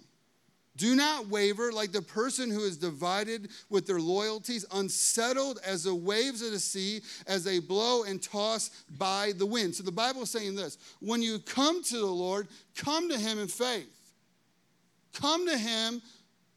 Do 0.75 0.95
not 0.95 1.27
waver 1.27 1.71
like 1.71 1.91
the 1.91 2.03
person 2.03 2.51
who 2.51 2.63
is 2.63 2.77
divided 2.77 3.49
with 3.67 3.87
their 3.87 3.99
loyalties, 3.99 4.63
unsettled 4.71 5.59
as 5.65 5.85
the 5.85 5.95
waves 5.95 6.43
of 6.43 6.51
the 6.51 6.59
sea 6.59 7.01
as 7.25 7.43
they 7.43 7.57
blow 7.57 8.03
and 8.03 8.21
toss 8.21 8.69
by 8.99 9.31
the 9.37 9.45
wind. 9.45 9.73
So 9.73 9.81
the 9.81 9.91
Bible 9.91 10.21
is 10.21 10.29
saying 10.29 10.55
this 10.55 10.77
when 10.99 11.23
you 11.23 11.39
come 11.39 11.81
to 11.85 11.97
the 11.97 12.05
Lord, 12.05 12.47
come 12.75 13.09
to 13.09 13.17
Him 13.17 13.39
in 13.39 13.47
faith. 13.47 13.91
Come 15.13 15.47
to 15.47 15.57
Him 15.57 15.99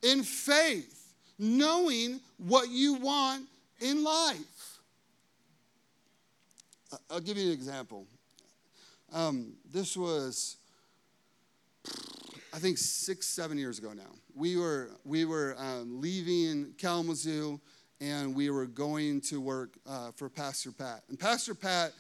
in 0.02 0.22
faith 0.22 0.99
knowing 1.40 2.20
what 2.36 2.68
you 2.68 2.94
want 2.94 3.46
in 3.80 4.04
life. 4.04 4.78
I'll 7.10 7.20
give 7.20 7.38
you 7.38 7.46
an 7.46 7.52
example. 7.52 8.06
Um, 9.12 9.54
this 9.72 9.96
was, 9.96 10.56
I 12.52 12.58
think, 12.58 12.78
six, 12.78 13.26
seven 13.26 13.58
years 13.58 13.78
ago 13.78 13.92
now. 13.92 14.10
We 14.36 14.56
were, 14.56 14.90
we 15.04 15.24
were 15.24 15.56
um, 15.58 16.00
leaving 16.00 16.74
Kalamazoo 16.78 17.60
and 18.00 18.34
we 18.34 18.50
were 18.50 18.66
going 18.66 19.20
to 19.22 19.40
work 19.40 19.70
uh, 19.86 20.10
for 20.12 20.28
Pastor 20.28 20.72
Pat. 20.72 21.02
And 21.08 21.18
Pastor 21.18 21.54
Pat 21.54 21.92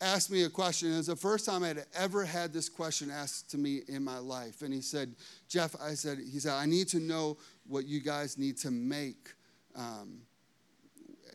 asked 0.00 0.30
me 0.30 0.44
a 0.44 0.50
question. 0.50 0.92
It 0.92 0.96
was 0.96 1.06
the 1.06 1.16
first 1.16 1.44
time 1.44 1.62
I 1.64 1.68
had 1.68 1.86
ever 1.94 2.24
had 2.24 2.52
this 2.52 2.68
question 2.68 3.10
asked 3.10 3.50
to 3.50 3.58
me 3.58 3.80
in 3.88 4.04
my 4.04 4.18
life. 4.18 4.62
And 4.62 4.72
he 4.72 4.80
said, 4.80 5.14
Jeff, 5.48 5.74
I 5.80 5.94
said, 5.94 6.18
he 6.18 6.38
said, 6.38 6.52
I 6.52 6.66
need 6.66 6.88
to 6.88 7.00
know 7.00 7.36
what 7.66 7.86
you 7.86 8.00
guys 8.00 8.38
need 8.38 8.56
to 8.58 8.70
make 8.70 9.32
um, 9.74 10.20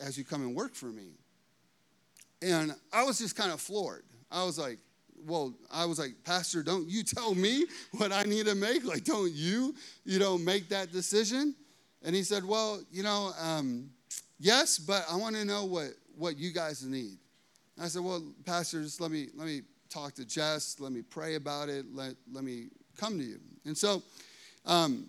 as 0.02 0.17
you 0.17 0.23
come 0.23 0.41
and 0.41 0.56
work 0.56 0.76
for 0.76 0.88
me. 0.88 1.12
And 2.41 2.73
I 2.91 3.04
was 3.04 3.19
just 3.19 3.36
kind 3.36 3.52
of 3.52 3.62
floored. 3.62 4.04
I 4.32 4.43
was 4.43 4.58
like, 4.58 4.80
well, 5.26 5.54
I 5.71 5.86
was 5.86 5.99
like, 5.99 6.12
Pastor, 6.26 6.63
don't 6.63 6.89
you 6.89 7.04
tell 7.04 7.34
me 7.34 7.65
what 7.97 8.12
I 8.12 8.23
need 8.23 8.45
to 8.47 8.56
make? 8.56 8.84
Like, 8.84 9.04
don't 9.04 9.32
you, 9.32 9.76
you 10.06 10.19
know, 10.19 10.38
make 10.38 10.69
that 10.69 10.91
decision? 10.91 11.56
And 12.04 12.13
he 12.15 12.23
said, 12.23 12.43
well, 12.43 12.82
you 12.91 13.04
know, 13.04 13.32
um, 13.39 13.89
yes, 14.39 14.78
but 14.78 15.06
I 15.10 15.15
want 15.15 15.36
to 15.36 15.45
know 15.45 15.63
what, 15.65 15.91
what 16.17 16.38
you 16.38 16.52
guys 16.52 16.84
need. 16.84 17.17
I 17.81 17.88
said, 17.88 18.03
well, 18.03 18.23
Pastor, 18.45 18.81
just 18.83 19.01
let 19.01 19.12
me, 19.12 19.27
let 19.36 19.47
me 19.47 19.62
talk 19.89 20.13
to 20.15 20.25
Jess. 20.25 20.79
Let 20.79 20.91
me 20.91 21.01
pray 21.01 21.36
about 21.36 21.69
it. 21.69 21.86
Let, 21.93 22.15
let 22.31 22.43
me 22.43 22.67
come 22.97 23.17
to 23.17 23.23
you. 23.23 23.39
And 23.65 23.77
so 23.77 24.03
um, 24.65 25.07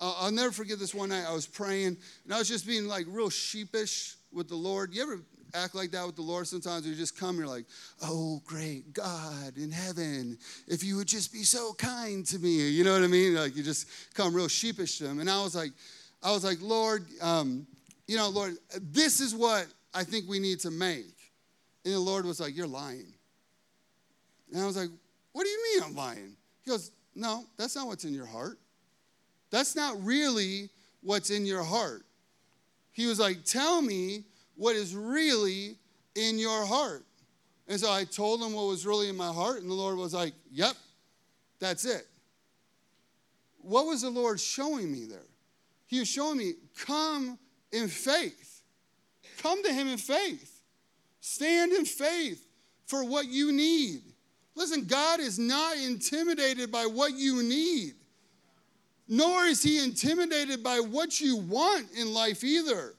I'll, 0.00 0.16
I'll 0.20 0.32
never 0.32 0.52
forget 0.52 0.78
this 0.78 0.94
one 0.94 1.08
night. 1.08 1.24
I 1.26 1.32
was 1.32 1.46
praying, 1.46 1.96
and 2.24 2.34
I 2.34 2.38
was 2.38 2.48
just 2.48 2.66
being 2.66 2.86
like 2.86 3.06
real 3.08 3.30
sheepish 3.30 4.16
with 4.32 4.48
the 4.48 4.56
Lord. 4.56 4.94
You 4.94 5.02
ever 5.02 5.20
act 5.54 5.74
like 5.74 5.90
that 5.92 6.06
with 6.06 6.16
the 6.16 6.22
Lord 6.22 6.46
sometimes? 6.46 6.86
You 6.86 6.94
just 6.94 7.18
come, 7.18 7.38
you're 7.38 7.46
like, 7.46 7.64
oh, 8.02 8.42
great 8.44 8.92
God 8.92 9.56
in 9.56 9.70
heaven, 9.70 10.38
if 10.68 10.84
you 10.84 10.96
would 10.96 11.08
just 11.08 11.32
be 11.32 11.42
so 11.42 11.72
kind 11.74 12.26
to 12.26 12.38
me. 12.38 12.68
You 12.68 12.84
know 12.84 12.92
what 12.92 13.02
I 13.02 13.06
mean? 13.06 13.34
Like 13.34 13.56
you 13.56 13.62
just 13.62 13.88
come 14.14 14.34
real 14.34 14.48
sheepish 14.48 14.98
to 14.98 15.06
him. 15.06 15.20
And 15.20 15.30
I 15.30 15.42
was 15.42 15.54
like, 15.54 15.72
I 16.22 16.32
was 16.32 16.44
like, 16.44 16.58
Lord, 16.60 17.06
um, 17.22 17.66
you 18.06 18.16
know, 18.16 18.28
Lord, 18.28 18.56
this 18.80 19.20
is 19.20 19.34
what 19.34 19.66
I 19.94 20.04
think 20.04 20.28
we 20.28 20.38
need 20.38 20.60
to 20.60 20.70
make. 20.70 21.15
And 21.86 21.94
the 21.94 22.00
Lord 22.00 22.26
was 22.26 22.40
like, 22.40 22.56
You're 22.56 22.66
lying. 22.66 23.14
And 24.52 24.60
I 24.60 24.66
was 24.66 24.76
like, 24.76 24.90
What 25.30 25.44
do 25.44 25.48
you 25.48 25.62
mean 25.62 25.84
I'm 25.84 25.94
lying? 25.94 26.36
He 26.64 26.70
goes, 26.72 26.90
No, 27.14 27.44
that's 27.56 27.76
not 27.76 27.86
what's 27.86 28.04
in 28.04 28.12
your 28.12 28.26
heart. 28.26 28.58
That's 29.50 29.76
not 29.76 29.94
really 30.04 30.68
what's 31.00 31.30
in 31.30 31.46
your 31.46 31.62
heart. 31.62 32.04
He 32.90 33.06
was 33.06 33.20
like, 33.20 33.44
Tell 33.44 33.80
me 33.80 34.24
what 34.56 34.74
is 34.74 34.96
really 34.96 35.76
in 36.16 36.40
your 36.40 36.66
heart. 36.66 37.06
And 37.68 37.78
so 37.78 37.90
I 37.90 38.02
told 38.02 38.42
him 38.42 38.52
what 38.52 38.66
was 38.66 38.84
really 38.84 39.08
in 39.08 39.16
my 39.16 39.32
heart, 39.32 39.62
and 39.62 39.70
the 39.70 39.74
Lord 39.74 39.96
was 39.96 40.12
like, 40.12 40.34
Yep, 40.50 40.74
that's 41.60 41.84
it. 41.84 42.08
What 43.58 43.86
was 43.86 44.02
the 44.02 44.10
Lord 44.10 44.40
showing 44.40 44.90
me 44.90 45.04
there? 45.04 45.28
He 45.86 46.00
was 46.00 46.08
showing 46.08 46.38
me, 46.38 46.54
Come 46.84 47.38
in 47.70 47.86
faith. 47.86 48.62
Come 49.38 49.62
to 49.62 49.72
Him 49.72 49.86
in 49.86 49.98
faith. 49.98 50.55
Stand 51.26 51.72
in 51.72 51.84
faith 51.84 52.46
for 52.86 53.02
what 53.02 53.26
you 53.26 53.50
need. 53.50 54.00
Listen, 54.54 54.84
God 54.84 55.18
is 55.18 55.40
not 55.40 55.76
intimidated 55.76 56.70
by 56.70 56.86
what 56.86 57.14
you 57.14 57.42
need, 57.42 57.94
nor 59.08 59.42
is 59.42 59.60
He 59.60 59.82
intimidated 59.82 60.62
by 60.62 60.78
what 60.78 61.20
you 61.20 61.36
want 61.36 61.88
in 61.98 62.14
life 62.14 62.44
either. 62.44 62.94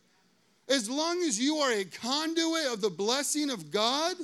As 0.68 0.90
long 0.90 1.22
as 1.22 1.40
you 1.40 1.56
are 1.56 1.72
a 1.72 1.86
conduit 1.86 2.66
of 2.66 2.82
the 2.82 2.90
blessing 2.90 3.50
of 3.50 3.72
God, 3.72 4.18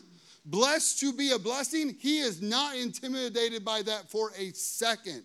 blessed 0.46 1.00
to 1.00 1.14
be 1.14 1.32
a 1.32 1.40
blessing, 1.40 1.96
He 1.98 2.20
is 2.20 2.42
not 2.42 2.76
intimidated 2.76 3.64
by 3.64 3.84
that 3.84 4.12
for 4.12 4.34
a 4.38 4.52
second. 4.52 5.24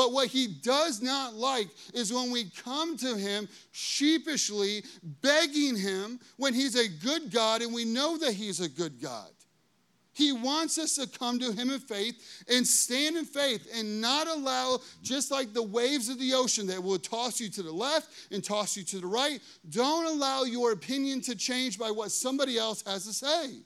But 0.00 0.12
what 0.12 0.28
he 0.28 0.46
does 0.46 1.02
not 1.02 1.34
like 1.34 1.68
is 1.92 2.10
when 2.10 2.30
we 2.30 2.44
come 2.64 2.96
to 2.96 3.16
him 3.18 3.46
sheepishly, 3.70 4.82
begging 5.20 5.76
him 5.76 6.18
when 6.38 6.54
he's 6.54 6.74
a 6.74 6.88
good 6.88 7.30
God 7.30 7.60
and 7.60 7.70
we 7.70 7.84
know 7.84 8.16
that 8.16 8.32
he's 8.32 8.60
a 8.60 8.68
good 8.70 8.98
God. 8.98 9.28
He 10.14 10.32
wants 10.32 10.78
us 10.78 10.94
to 10.94 11.06
come 11.06 11.38
to 11.40 11.52
him 11.52 11.68
in 11.68 11.80
faith 11.80 12.44
and 12.50 12.66
stand 12.66 13.18
in 13.18 13.26
faith 13.26 13.68
and 13.74 14.00
not 14.00 14.26
allow, 14.26 14.78
just 15.02 15.30
like 15.30 15.52
the 15.52 15.62
waves 15.62 16.08
of 16.08 16.18
the 16.18 16.32
ocean 16.32 16.66
that 16.68 16.82
will 16.82 16.98
toss 16.98 17.38
you 17.38 17.50
to 17.50 17.62
the 17.62 17.70
left 17.70 18.08
and 18.32 18.42
toss 18.42 18.78
you 18.78 18.84
to 18.84 19.00
the 19.00 19.06
right, 19.06 19.38
don't 19.68 20.06
allow 20.06 20.44
your 20.44 20.72
opinion 20.72 21.20
to 21.20 21.34
change 21.34 21.78
by 21.78 21.90
what 21.90 22.10
somebody 22.10 22.56
else 22.56 22.82
has 22.86 23.04
to 23.04 23.12
say. 23.12 23.58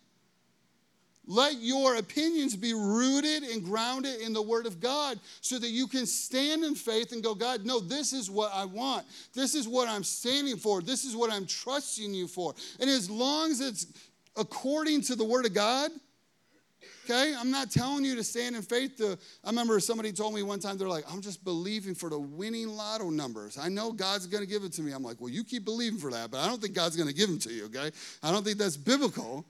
Let 1.26 1.54
your 1.60 1.96
opinions 1.96 2.54
be 2.54 2.74
rooted 2.74 3.44
and 3.44 3.64
grounded 3.64 4.20
in 4.20 4.32
the 4.32 4.42
Word 4.42 4.66
of 4.66 4.80
God 4.80 5.18
so 5.40 5.58
that 5.58 5.70
you 5.70 5.86
can 5.86 6.06
stand 6.06 6.64
in 6.64 6.74
faith 6.74 7.12
and 7.12 7.22
go, 7.22 7.34
God, 7.34 7.64
no, 7.64 7.80
this 7.80 8.12
is 8.12 8.30
what 8.30 8.52
I 8.54 8.64
want. 8.64 9.06
This 9.32 9.54
is 9.54 9.66
what 9.66 9.88
I'm 9.88 10.04
standing 10.04 10.56
for. 10.56 10.82
This 10.82 11.04
is 11.04 11.16
what 11.16 11.32
I'm 11.32 11.46
trusting 11.46 12.12
you 12.12 12.26
for. 12.26 12.54
And 12.78 12.90
as 12.90 13.08
long 13.08 13.50
as 13.50 13.60
it's 13.60 13.86
according 14.36 15.02
to 15.02 15.16
the 15.16 15.24
Word 15.24 15.46
of 15.46 15.54
God, 15.54 15.90
okay, 17.04 17.34
I'm 17.38 17.50
not 17.50 17.70
telling 17.70 18.04
you 18.04 18.16
to 18.16 18.24
stand 18.24 18.56
in 18.56 18.62
faith. 18.62 18.96
To, 18.96 19.18
I 19.44 19.48
remember 19.48 19.78
somebody 19.80 20.12
told 20.12 20.34
me 20.34 20.42
one 20.42 20.58
time, 20.58 20.76
they're 20.76 20.88
like, 20.88 21.04
I'm 21.10 21.22
just 21.22 21.44
believing 21.44 21.94
for 21.94 22.10
the 22.10 22.18
winning 22.18 22.68
lotto 22.68 23.10
numbers. 23.10 23.58
I 23.58 23.68
know 23.68 23.92
God's 23.92 24.26
going 24.26 24.42
to 24.42 24.48
give 24.48 24.64
it 24.64 24.72
to 24.74 24.82
me. 24.82 24.92
I'm 24.92 25.02
like, 25.02 25.20
well, 25.20 25.30
you 25.30 25.44
keep 25.44 25.64
believing 25.64 25.98
for 25.98 26.10
that, 26.10 26.30
but 26.30 26.40
I 26.40 26.48
don't 26.48 26.60
think 26.60 26.74
God's 26.74 26.96
going 26.96 27.08
to 27.08 27.14
give 27.14 27.28
them 27.28 27.38
to 27.40 27.50
you, 27.50 27.66
okay? 27.66 27.90
I 28.22 28.30
don't 28.30 28.44
think 28.44 28.58
that's 28.58 28.76
biblical. 28.76 29.46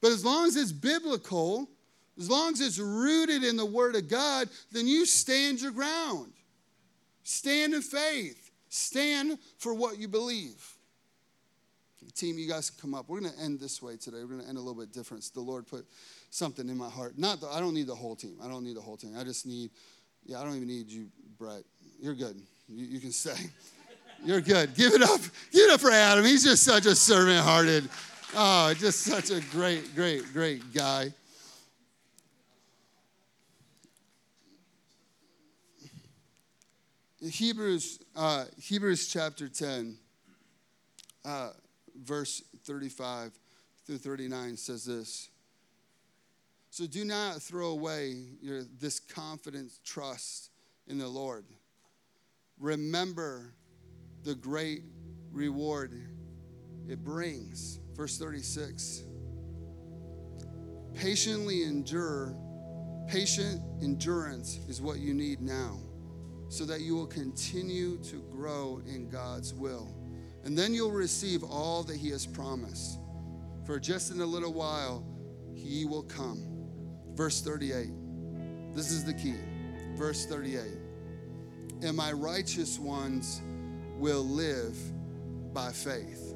But 0.00 0.12
as 0.12 0.24
long 0.24 0.46
as 0.46 0.56
it's 0.56 0.72
biblical, 0.72 1.68
as 2.18 2.28
long 2.30 2.52
as 2.52 2.60
it's 2.60 2.78
rooted 2.78 3.44
in 3.44 3.56
the 3.56 3.66
Word 3.66 3.96
of 3.96 4.08
God, 4.08 4.48
then 4.72 4.86
you 4.86 5.06
stand 5.06 5.60
your 5.60 5.72
ground. 5.72 6.32
Stand 7.22 7.74
in 7.74 7.82
faith. 7.82 8.50
Stand 8.68 9.38
for 9.58 9.74
what 9.74 9.98
you 9.98 10.08
believe. 10.08 10.76
Team, 12.14 12.38
you 12.38 12.48
guys 12.48 12.70
come 12.70 12.94
up. 12.94 13.08
We're 13.08 13.20
going 13.20 13.32
to 13.32 13.38
end 13.40 13.60
this 13.60 13.80
way 13.80 13.96
today. 13.96 14.18
We're 14.18 14.34
going 14.34 14.42
to 14.42 14.48
end 14.48 14.58
a 14.58 14.60
little 14.60 14.78
bit 14.78 14.92
different. 14.92 15.22
The 15.32 15.40
Lord 15.40 15.66
put 15.66 15.86
something 16.30 16.68
in 16.68 16.76
my 16.76 16.88
heart. 16.88 17.16
Not, 17.16 17.40
the, 17.40 17.46
I 17.46 17.60
don't 17.60 17.72
need 17.72 17.86
the 17.86 17.94
whole 17.94 18.16
team. 18.16 18.36
I 18.42 18.48
don't 18.48 18.64
need 18.64 18.76
the 18.76 18.80
whole 18.80 18.96
team. 18.96 19.14
I 19.16 19.22
just 19.22 19.46
need, 19.46 19.70
yeah, 20.26 20.40
I 20.40 20.44
don't 20.44 20.56
even 20.56 20.68
need 20.68 20.90
you, 20.90 21.06
Brett. 21.38 21.62
You're 22.00 22.14
good. 22.14 22.36
You, 22.68 22.84
you 22.86 23.00
can 23.00 23.12
stay. 23.12 23.36
You're 24.24 24.40
good. 24.40 24.74
Give 24.74 24.92
it 24.92 25.02
up. 25.02 25.20
Give 25.52 25.68
it 25.68 25.70
up 25.70 25.80
for 25.80 25.90
Adam. 25.90 26.24
He's 26.24 26.44
just 26.44 26.62
such 26.62 26.84
a 26.86 26.94
servant 26.94 27.40
hearted 27.40 27.88
Oh, 28.32 28.72
just 28.74 29.00
such 29.00 29.30
a 29.30 29.40
great, 29.50 29.94
great, 29.96 30.32
great 30.32 30.72
guy. 30.72 31.12
Hebrews, 37.20 37.98
uh, 38.14 38.44
Hebrews 38.56 39.08
chapter 39.08 39.48
10, 39.48 39.96
uh, 41.24 41.50
verse 42.02 42.42
35 42.64 43.32
through 43.84 43.98
39 43.98 44.56
says 44.56 44.84
this. 44.84 45.28
So 46.70 46.86
do 46.86 47.04
not 47.04 47.42
throw 47.42 47.70
away 47.70 48.14
your, 48.40 48.62
this 48.78 49.00
confident 49.00 49.72
trust 49.84 50.50
in 50.86 50.98
the 50.98 51.08
Lord. 51.08 51.44
Remember 52.60 53.54
the 54.22 54.36
great 54.36 54.82
reward 55.32 55.94
it 56.88 57.04
brings. 57.04 57.80
Verse 58.00 58.16
36 58.16 59.02
Patiently 60.94 61.64
endure, 61.64 62.34
patient 63.06 63.60
endurance 63.82 64.58
is 64.70 64.80
what 64.80 65.00
you 65.00 65.12
need 65.12 65.42
now, 65.42 65.78
so 66.48 66.64
that 66.64 66.80
you 66.80 66.96
will 66.96 67.06
continue 67.06 67.98
to 68.04 68.22
grow 68.32 68.80
in 68.86 69.10
God's 69.10 69.52
will. 69.52 69.94
And 70.44 70.56
then 70.56 70.72
you'll 70.72 70.90
receive 70.90 71.44
all 71.44 71.82
that 71.82 71.96
He 71.98 72.08
has 72.08 72.24
promised. 72.24 72.98
For 73.66 73.78
just 73.78 74.10
in 74.10 74.22
a 74.22 74.26
little 74.26 74.54
while, 74.54 75.04
He 75.54 75.84
will 75.84 76.04
come. 76.04 76.40
Verse 77.12 77.42
38. 77.42 77.90
This 78.74 78.92
is 78.92 79.04
the 79.04 79.12
key. 79.12 79.36
Verse 79.94 80.24
38. 80.24 80.62
And 81.82 81.94
my 81.94 82.12
righteous 82.12 82.78
ones 82.78 83.42
will 83.98 84.24
live 84.24 84.74
by 85.52 85.70
faith 85.70 86.30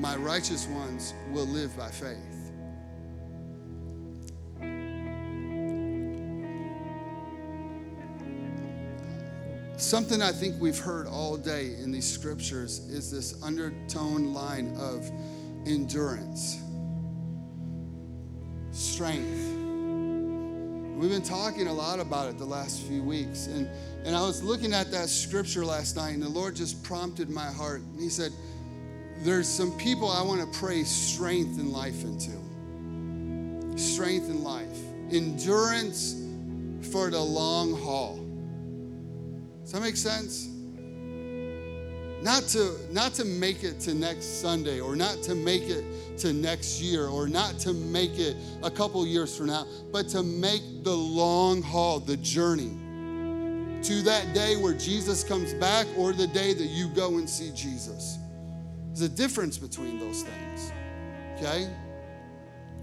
my 0.00 0.16
righteous 0.16 0.66
ones 0.66 1.12
will 1.30 1.44
live 1.44 1.76
by 1.76 1.90
faith. 1.90 2.16
Something 9.76 10.22
I 10.22 10.32
think 10.32 10.58
we've 10.58 10.78
heard 10.78 11.06
all 11.06 11.36
day 11.36 11.74
in 11.74 11.92
these 11.92 12.10
scriptures 12.10 12.78
is 12.78 13.10
this 13.10 13.42
undertone 13.42 14.32
line 14.32 14.74
of 14.78 15.10
endurance, 15.66 16.62
strength. 18.70 19.58
We've 20.96 21.10
been 21.10 21.22
talking 21.22 21.66
a 21.66 21.72
lot 21.72 21.98
about 21.98 22.28
it 22.28 22.38
the 22.38 22.44
last 22.44 22.82
few 22.82 23.02
weeks. 23.02 23.48
And, 23.48 23.68
and 24.04 24.16
I 24.16 24.22
was 24.22 24.42
looking 24.42 24.72
at 24.72 24.90
that 24.92 25.10
scripture 25.10 25.64
last 25.64 25.96
night, 25.96 26.14
and 26.14 26.22
the 26.22 26.28
Lord 26.28 26.56
just 26.56 26.82
prompted 26.82 27.28
my 27.28 27.46
heart. 27.46 27.80
And 27.80 28.00
He 28.00 28.10
said, 28.10 28.32
there's 29.22 29.48
some 29.48 29.76
people 29.78 30.08
I 30.08 30.22
want 30.22 30.40
to 30.40 30.58
pray 30.58 30.82
strength 30.84 31.58
in 31.58 31.72
life 31.72 32.02
into. 32.04 32.30
Strength 33.78 34.28
in 34.30 34.42
life, 34.42 34.78
endurance 35.10 36.14
for 36.90 37.10
the 37.10 37.20
long 37.20 37.74
haul. 37.74 38.16
Does 39.62 39.72
that 39.72 39.82
make 39.82 39.96
sense? 39.96 40.48
Not 42.22 42.42
to, 42.48 42.76
not 42.92 43.14
to 43.14 43.24
make 43.24 43.64
it 43.64 43.80
to 43.80 43.94
next 43.94 44.40
Sunday 44.40 44.80
or 44.80 44.94
not 44.94 45.22
to 45.22 45.34
make 45.34 45.62
it 45.62 46.18
to 46.18 46.32
next 46.32 46.80
year 46.80 47.06
or 47.06 47.28
not 47.28 47.58
to 47.60 47.72
make 47.72 48.18
it 48.18 48.36
a 48.62 48.70
couple 48.70 49.06
years 49.06 49.36
from 49.36 49.46
now, 49.46 49.66
but 49.90 50.08
to 50.08 50.22
make 50.22 50.84
the 50.84 50.94
long 50.94 51.62
haul, 51.62 52.00
the 52.00 52.16
journey 52.18 52.76
to 53.82 54.02
that 54.02 54.34
day 54.34 54.56
where 54.56 54.74
Jesus 54.74 55.24
comes 55.24 55.54
back 55.54 55.86
or 55.96 56.12
the 56.12 56.26
day 56.26 56.52
that 56.52 56.66
you 56.66 56.88
go 56.88 57.16
and 57.16 57.28
see 57.28 57.50
Jesus. 57.54 58.18
There's 58.90 59.02
a 59.02 59.08
difference 59.08 59.56
between 59.56 59.98
those 59.98 60.22
things, 60.22 60.72
okay? 61.36 61.70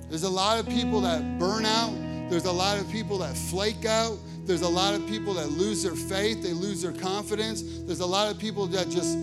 There's 0.10 0.24
a 0.24 0.30
lot 0.30 0.58
of 0.58 0.68
people 0.70 1.02
that 1.02 1.38
burn 1.38 1.66
out. 1.66 1.94
There's 2.30 2.46
a 2.46 2.52
lot 2.52 2.80
of 2.80 2.90
people 2.90 3.18
that 3.20 3.36
flake 3.36 3.86
out. 3.86 4.18
There's 4.46 4.62
a 4.62 4.70
lot 4.70 4.94
of 4.94 5.06
people 5.08 5.34
that 5.34 5.50
lose 5.50 5.84
their 5.84 5.96
faith. 5.96 6.42
They 6.42 6.54
lose 6.54 6.82
their 6.82 6.94
confidence. 6.94 7.62
There's 7.82 8.00
a 8.00 8.06
lot 8.06 8.32
of 8.32 8.40
people 8.40 8.68
that 8.68 8.90
just, 8.90 9.18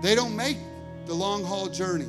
they 0.00 0.14
don't 0.14 0.34
make 0.34 0.56
the 1.04 1.12
long 1.12 1.44
haul 1.44 1.68
journey. 1.68 2.08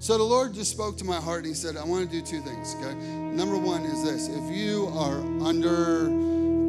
So 0.00 0.18
the 0.18 0.24
Lord 0.24 0.52
just 0.52 0.72
spoke 0.72 0.98
to 0.98 1.04
my 1.04 1.20
heart 1.20 1.38
and 1.38 1.46
He 1.46 1.54
said, 1.54 1.76
I 1.76 1.84
want 1.84 2.10
to 2.10 2.20
do 2.20 2.26
two 2.26 2.40
things, 2.40 2.74
okay? 2.74 2.94
Number 2.94 3.56
one 3.56 3.82
is 3.82 4.02
this 4.02 4.28
if 4.28 4.52
you 4.52 4.88
are 4.88 5.20
under 5.46 6.06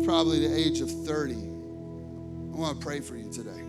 probably 0.05 0.47
the 0.47 0.55
age 0.55 0.81
of 0.81 0.91
30, 0.91 1.33
I 1.33 1.37
want 2.55 2.79
to 2.79 2.85
pray 2.85 2.99
for 2.99 3.15
you 3.15 3.31
today. 3.31 3.62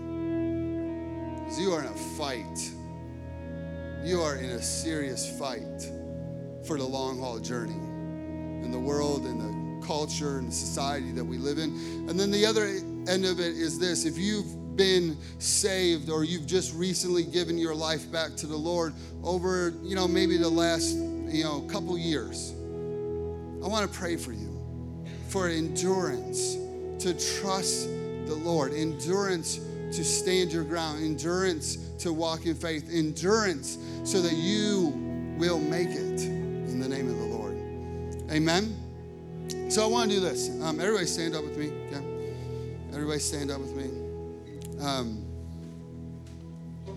You 1.53 1.73
are 1.73 1.81
in 1.81 1.87
a 1.87 1.97
fight. 2.17 2.71
You 4.05 4.21
are 4.21 4.37
in 4.37 4.51
a 4.51 4.63
serious 4.63 5.39
fight 5.39 5.91
for 6.67 6.77
the 6.77 6.85
long 6.85 7.21
haul 7.21 7.39
journey 7.39 7.75
in 8.65 8.71
the 8.71 8.79
world 8.79 9.25
and 9.25 9.41
the 9.41 9.87
culture 9.87 10.39
and 10.39 10.49
the 10.49 10.53
society 10.53 11.13
that 11.13 11.25
we 11.25 11.39
live 11.39 11.59
in. 11.59 11.71
And 12.09 12.19
then 12.19 12.31
the 12.31 12.45
other 12.45 12.67
end 12.67 13.25
of 13.25 13.39
it 13.39 13.57
is 13.57 13.79
this 13.79 14.05
if 14.05 14.19
you've 14.19 14.77
been 14.77 15.17
saved 15.39 16.11
or 16.11 16.25
you've 16.25 16.47
just 16.47 16.75
recently 16.75 17.23
given 17.23 17.57
your 17.57 17.75
life 17.75 18.11
back 18.11 18.35
to 18.37 18.47
the 18.47 18.57
Lord 18.57 18.93
over, 19.23 19.73
you 19.83 19.95
know, 19.95 20.09
maybe 20.09 20.37
the 20.37 20.49
last, 20.49 20.97
you 20.97 21.45
know, 21.45 21.61
couple 21.63 21.97
years, 21.97 22.53
I 23.63 23.69
want 23.69 23.91
to 23.91 23.99
pray 23.99 24.17
for 24.17 24.33
you 24.33 24.51
for 25.29 25.49
endurance 25.49 26.57
to 27.05 27.15
trust 27.41 27.87
the 27.87 28.35
Lord, 28.35 28.73
endurance 28.73 29.61
to 29.95 30.05
stand 30.05 30.53
your 30.53 30.65
ground, 30.65 31.05
endurance 31.05 31.77
to 31.99 32.13
walk 32.13 32.47
in 32.47 32.55
faith, 32.55 32.91
endurance 32.93 33.79
so 34.03 34.21
that 34.21 34.35
you 34.35 34.93
will 35.39 35.59
make 35.59 35.89
it 35.89 36.23
in 36.23 36.81
the 36.81 36.89
name 36.89 37.09
of 37.09 37.17
the 37.17 37.25
Lord. 37.25 37.57
Amen. 38.31 38.77
So 39.69 39.85
I 39.85 39.87
want 39.87 40.11
to 40.11 40.17
do 40.17 40.21
this. 40.21 40.51
Um, 40.63 40.81
everybody 40.81 41.07
stand 41.07 41.35
up 41.35 41.45
with 41.45 41.57
me. 41.57 41.71
Okay? 41.87 42.35
Everybody 42.93 43.21
stand 43.21 43.51
up 43.51 43.61
with 43.61 43.75
me. 43.77 43.91
Um, 44.81 45.25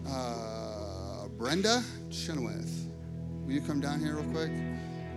uh, 0.08 1.28
Brenda 1.38 1.84
Chenoweth, 2.10 2.88
will 3.46 3.52
you 3.52 3.62
come 3.62 3.80
down 3.80 4.00
here 4.00 4.16
real 4.16 4.32
quick? 4.32 4.52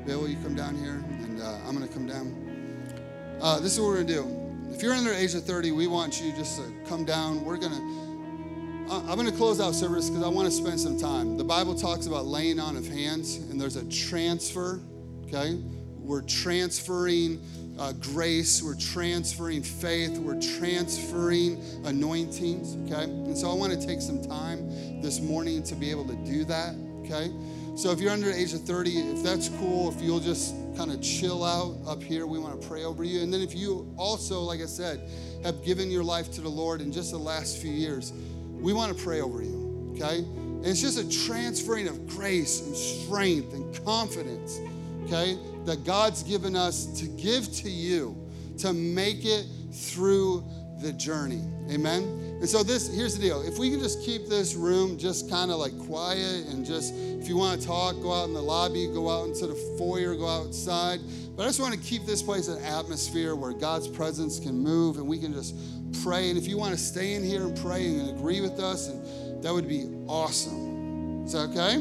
Bill, 0.07 0.21
will 0.21 0.29
you 0.29 0.39
come 0.43 0.55
down 0.55 0.77
here? 0.77 1.03
And 1.23 1.41
uh, 1.41 1.59
I'm 1.67 1.77
going 1.77 1.87
to 1.87 1.95
come 1.95 2.07
down. 2.07 3.39
Uh, 3.41 3.59
this 3.61 3.75
is 3.75 3.81
what 3.81 3.89
we're 3.89 4.03
going 4.03 4.07
to 4.07 4.13
do. 4.15 4.40
If 4.71 4.83
you're 4.83 4.95
under 4.95 5.11
the 5.11 5.19
age 5.19 5.35
of 5.35 5.45
30, 5.45 5.73
we 5.73 5.89
want 5.89 6.23
you 6.23 6.33
just 6.33 6.59
to 6.59 6.73
come 6.87 7.05
down. 7.05 7.45
We're 7.45 7.57
going 7.57 7.73
to, 7.73 8.93
I'm 8.93 9.17
going 9.17 9.31
to 9.31 9.37
close 9.37 9.61
out 9.61 9.75
service 9.75 10.09
because 10.09 10.25
I 10.25 10.29
want 10.29 10.47
to 10.47 10.53
spend 10.53 10.79
some 10.79 10.99
time. 10.99 11.37
The 11.37 11.45
Bible 11.45 11.75
talks 11.75 12.07
about 12.07 12.27
laying 12.27 12.61
on 12.61 12.77
of 12.77 12.87
hands, 12.87 13.37
and 13.37 13.61
there's 13.61 13.75
a 13.75 13.85
transfer, 13.91 14.81
okay? 15.27 15.61
We're 15.99 16.23
transferring 16.23 17.43
uh, 17.81 17.93
grace, 17.95 18.63
we're 18.63 18.79
transferring 18.79 19.63
faith, 19.63 20.17
we're 20.19 20.41
transferring 20.41 21.61
anointings, 21.85 22.77
okay? 22.87 23.05
And 23.05 23.37
so 23.37 23.51
I 23.51 23.55
want 23.55 23.73
to 23.73 23.87
take 23.87 24.01
some 24.01 24.23
time 24.23 25.03
this 25.03 25.21
morning 25.21 25.65
to 25.65 25.75
be 25.75 25.91
able 25.91 26.07
to 26.07 26.17
do 26.25 26.45
that, 26.45 26.77
okay? 27.05 27.33
So 27.77 27.91
if 27.91 27.99
you're 27.99 28.13
under 28.13 28.29
the 28.29 28.39
age 28.39 28.55
of 28.55 28.63
30, 28.63 28.91
if 28.91 29.23
that's 29.25 29.49
cool, 29.49 29.93
if 29.93 30.01
you'll 30.01 30.21
just 30.21 30.55
kind 30.77 30.91
of 30.91 31.01
chill 31.01 31.45
out 31.45 31.79
up 31.87 32.03
here, 32.03 32.27
we 32.27 32.39
want 32.39 32.61
to 32.61 32.69
pray 32.69 32.85
over 32.85 33.05
you. 33.05 33.23
And 33.23 33.33
then 33.33 33.41
if 33.41 33.55
you 33.55 33.93
also, 33.97 34.41
like 34.41 34.61
I 34.61 34.67
said, 34.67 35.01
have 35.43 35.65
given 35.65 35.91
your 35.91 36.05
life 36.05 36.31
to 36.33 36.41
the 36.41 36.49
Lord 36.49 36.81
in 36.81 36.93
just 36.93 37.11
the 37.11 37.19
last 37.19 37.59
few 37.59 37.73
years, 37.73 38.13
we 38.61 38.73
want 38.73 38.97
to 38.97 39.03
pray 39.03 39.21
over 39.21 39.43
you, 39.43 39.93
okay? 39.97 40.19
And 40.19 40.67
it's 40.67 40.81
just 40.81 40.99
a 40.99 41.27
transferring 41.27 41.89
of 41.89 42.07
grace 42.07 42.61
and 42.61 42.77
strength 42.77 43.55
and 43.55 43.85
confidence, 43.85 44.61
okay, 45.05 45.39
that 45.65 45.85
God's 45.85 46.23
given 46.23 46.55
us 46.55 46.87
to 47.01 47.07
give 47.07 47.51
to 47.57 47.71
you 47.71 48.17
to 48.59 48.73
make 48.73 49.25
it 49.25 49.47
through 49.73 50.45
the 50.81 50.93
journey. 50.93 51.43
Amen. 51.71 52.03
And 52.41 52.49
so 52.49 52.63
this 52.63 52.95
here's 52.95 53.17
the 53.17 53.21
deal. 53.21 53.43
If 53.43 53.59
we 53.59 53.71
can 53.71 53.81
just 53.81 54.03
keep 54.03 54.27
this 54.27 54.55
room 54.55 54.97
just 54.97 55.29
kind 55.29 55.51
of 55.51 55.59
like 55.59 55.79
quiet 55.79 56.47
and 56.49 56.65
just 56.65 56.95
if 56.95 57.29
you 57.29 57.37
want 57.37 57.61
to 57.61 57.67
talk, 57.67 58.01
go 58.01 58.13
out 58.13 58.29
in 58.29 58.35
the 58.35 58.43
lobby, 58.43 58.87
go 58.87 59.11
out 59.11 59.29
into 59.29 59.47
the 59.47 59.55
foyer, 59.77 60.15
go 60.15 60.27
outside. 60.27 61.01
But 61.37 61.43
I 61.43 61.47
just 61.47 61.61
want 61.61 61.75
to 61.75 61.81
keep 61.81 62.07
this 62.07 62.23
place 62.23 62.49
an 62.49 62.63
atmosphere 62.65 63.37
where 63.37 63.53
God's 63.53 63.89
presence 63.89 64.41
can 64.41 64.59
move 64.59 64.97
and 64.97 65.07
we 65.07 65.19
can 65.19 65.33
just 65.33 65.55
pray. 66.03 66.31
And 66.31 66.39
if 66.39 66.47
you 66.47 66.57
want 66.57 66.73
to 66.73 66.81
stay 66.81 67.15
in 67.15 67.23
here 67.23 67.43
and 67.43 67.57
pray 67.59 67.87
and 67.87 68.11
agree 68.11 68.41
with 68.41 68.59
us, 68.59 68.89
and 68.89 69.43
that 69.43 69.53
would 69.53 69.69
be 69.69 69.87
awesome. 70.07 71.25
Is 71.27 71.33
that 71.33 71.51
okay? 71.51 71.77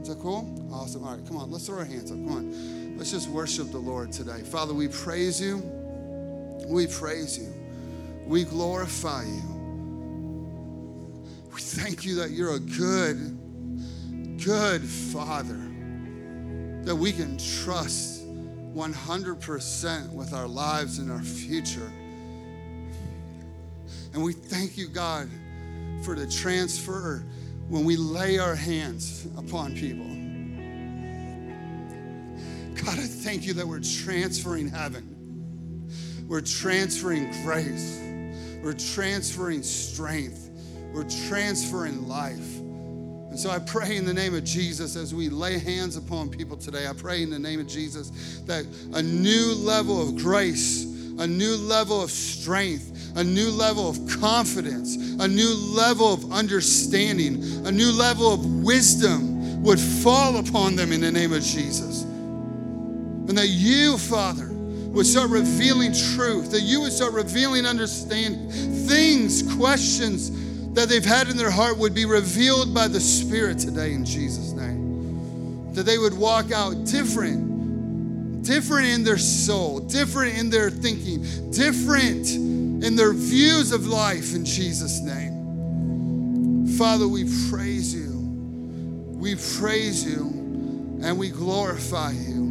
Is 0.00 0.08
that 0.08 0.18
cool? 0.20 0.56
Awesome. 0.72 1.04
All 1.04 1.16
right, 1.16 1.26
come 1.26 1.36
on, 1.36 1.50
let's 1.50 1.66
throw 1.66 1.78
our 1.78 1.84
hands 1.84 2.10
up. 2.10 2.18
Come 2.18 2.36
on. 2.36 2.80
Let's 2.96 3.12
just 3.12 3.28
worship 3.28 3.70
the 3.70 3.78
Lord 3.78 4.12
today. 4.12 4.42
Father, 4.42 4.74
we 4.74 4.88
praise 4.88 5.40
you. 5.40 5.62
We 6.68 6.86
praise 6.86 7.38
you. 7.38 7.59
We 8.30 8.44
glorify 8.44 9.24
you. 9.24 9.42
We 11.52 11.60
thank 11.60 12.04
you 12.04 12.14
that 12.14 12.30
you're 12.30 12.54
a 12.54 12.60
good, 12.60 13.36
good 14.40 14.82
Father, 14.82 15.60
that 16.84 16.94
we 16.94 17.10
can 17.10 17.38
trust 17.38 18.24
100% 18.24 20.12
with 20.12 20.32
our 20.32 20.46
lives 20.46 21.00
and 21.00 21.10
our 21.10 21.18
future. 21.18 21.90
And 24.14 24.22
we 24.22 24.32
thank 24.32 24.78
you, 24.78 24.86
God, 24.86 25.28
for 26.04 26.14
the 26.14 26.28
transfer 26.28 27.24
when 27.68 27.84
we 27.84 27.96
lay 27.96 28.38
our 28.38 28.54
hands 28.54 29.26
upon 29.36 29.74
people. 29.74 30.06
God, 32.84 32.96
I 32.96 33.08
thank 33.08 33.44
you 33.44 33.54
that 33.54 33.66
we're 33.66 33.80
transferring 33.80 34.68
heaven. 34.68 35.88
We're 36.28 36.42
transferring 36.42 37.28
grace. 37.42 38.06
We're 38.62 38.74
transferring 38.74 39.62
strength. 39.62 40.50
We're 40.92 41.08
transferring 41.28 42.06
life. 42.08 42.58
And 43.30 43.38
so 43.38 43.48
I 43.48 43.60
pray 43.60 43.96
in 43.96 44.04
the 44.04 44.12
name 44.12 44.34
of 44.34 44.42
Jesus 44.42 44.96
as 44.96 45.14
we 45.14 45.28
lay 45.28 45.58
hands 45.58 45.96
upon 45.96 46.30
people 46.30 46.56
today, 46.56 46.88
I 46.88 46.92
pray 46.92 47.22
in 47.22 47.30
the 47.30 47.38
name 47.38 47.60
of 47.60 47.68
Jesus 47.68 48.40
that 48.46 48.66
a 48.92 49.02
new 49.02 49.54
level 49.54 50.02
of 50.02 50.16
grace, 50.16 50.84
a 51.18 51.26
new 51.26 51.54
level 51.54 52.02
of 52.02 52.10
strength, 52.10 53.12
a 53.16 53.22
new 53.22 53.50
level 53.50 53.88
of 53.88 53.98
confidence, 54.20 54.96
a 55.20 55.28
new 55.28 55.54
level 55.76 56.12
of 56.12 56.32
understanding, 56.32 57.66
a 57.66 57.70
new 57.70 57.92
level 57.92 58.34
of 58.34 58.64
wisdom 58.64 59.62
would 59.62 59.78
fall 59.78 60.38
upon 60.38 60.74
them 60.74 60.90
in 60.90 61.00
the 61.00 61.12
name 61.12 61.32
of 61.32 61.42
Jesus. 61.42 62.02
And 62.02 63.38
that 63.38 63.46
you, 63.46 63.96
Father, 63.96 64.49
would 64.92 65.06
start 65.06 65.30
revealing 65.30 65.92
truth, 65.92 66.50
that 66.50 66.62
you 66.62 66.80
would 66.80 66.92
start 66.92 67.12
revealing 67.12 67.64
understanding, 67.64 68.50
things, 68.50 69.42
questions, 69.54 70.30
that 70.74 70.88
they've 70.88 71.04
had 71.04 71.28
in 71.28 71.36
their 71.36 71.50
heart 71.50 71.78
would 71.78 71.94
be 71.94 72.04
revealed 72.04 72.74
by 72.74 72.88
the 72.88 73.00
Spirit 73.00 73.58
today 73.58 73.92
in 73.92 74.04
Jesus' 74.04 74.52
name. 74.52 75.72
That 75.74 75.84
they 75.84 75.98
would 75.98 76.16
walk 76.16 76.52
out 76.52 76.84
different, 76.84 78.42
different 78.42 78.88
in 78.88 79.04
their 79.04 79.18
soul, 79.18 79.80
different 79.80 80.38
in 80.38 80.50
their 80.50 80.70
thinking, 80.70 81.22
different 81.50 82.30
in 82.30 82.96
their 82.96 83.12
views 83.12 83.72
of 83.72 83.86
life 83.86 84.34
in 84.34 84.44
Jesus' 84.44 85.00
name. 85.00 86.66
Father, 86.76 87.06
we 87.06 87.24
praise 87.50 87.94
you. 87.94 88.10
We 89.20 89.34
praise 89.58 90.04
you 90.04 90.28
and 91.02 91.18
we 91.18 91.30
glorify 91.30 92.12
you. 92.12 92.49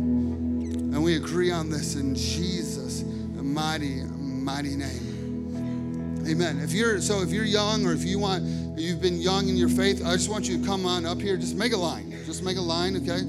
And 0.92 1.04
we 1.04 1.16
agree 1.16 1.52
on 1.52 1.70
this 1.70 1.96
in 1.96 2.16
Jesus' 2.16 3.04
mighty, 3.04 4.04
mighty 4.04 4.76
name. 4.76 6.26
Amen. 6.28 6.60
If 6.60 6.74
you're 6.74 7.00
so 7.02 7.22
if 7.22 7.32
you're 7.32 7.46
young 7.46 7.86
or 7.86 7.94
if 7.94 8.04
you 8.04 8.20
want 8.20 8.44
you've 8.78 9.02
been 9.02 9.20
young 9.20 9.48
in 9.50 9.56
your 9.56 9.70
faith, 9.70 10.06
I 10.06 10.14
just 10.14 10.30
want 10.30 10.48
you 10.48 10.60
to 10.60 10.66
come 10.66 10.86
on 10.86 11.06
up 11.06 11.20
here. 11.20 11.38
Just 11.38 11.56
make 11.56 11.74
a 11.74 11.78
line. 11.78 12.12
Just 12.26 12.44
make 12.44 12.58
a 12.58 12.62
line, 12.62 12.96
okay? 12.98 13.22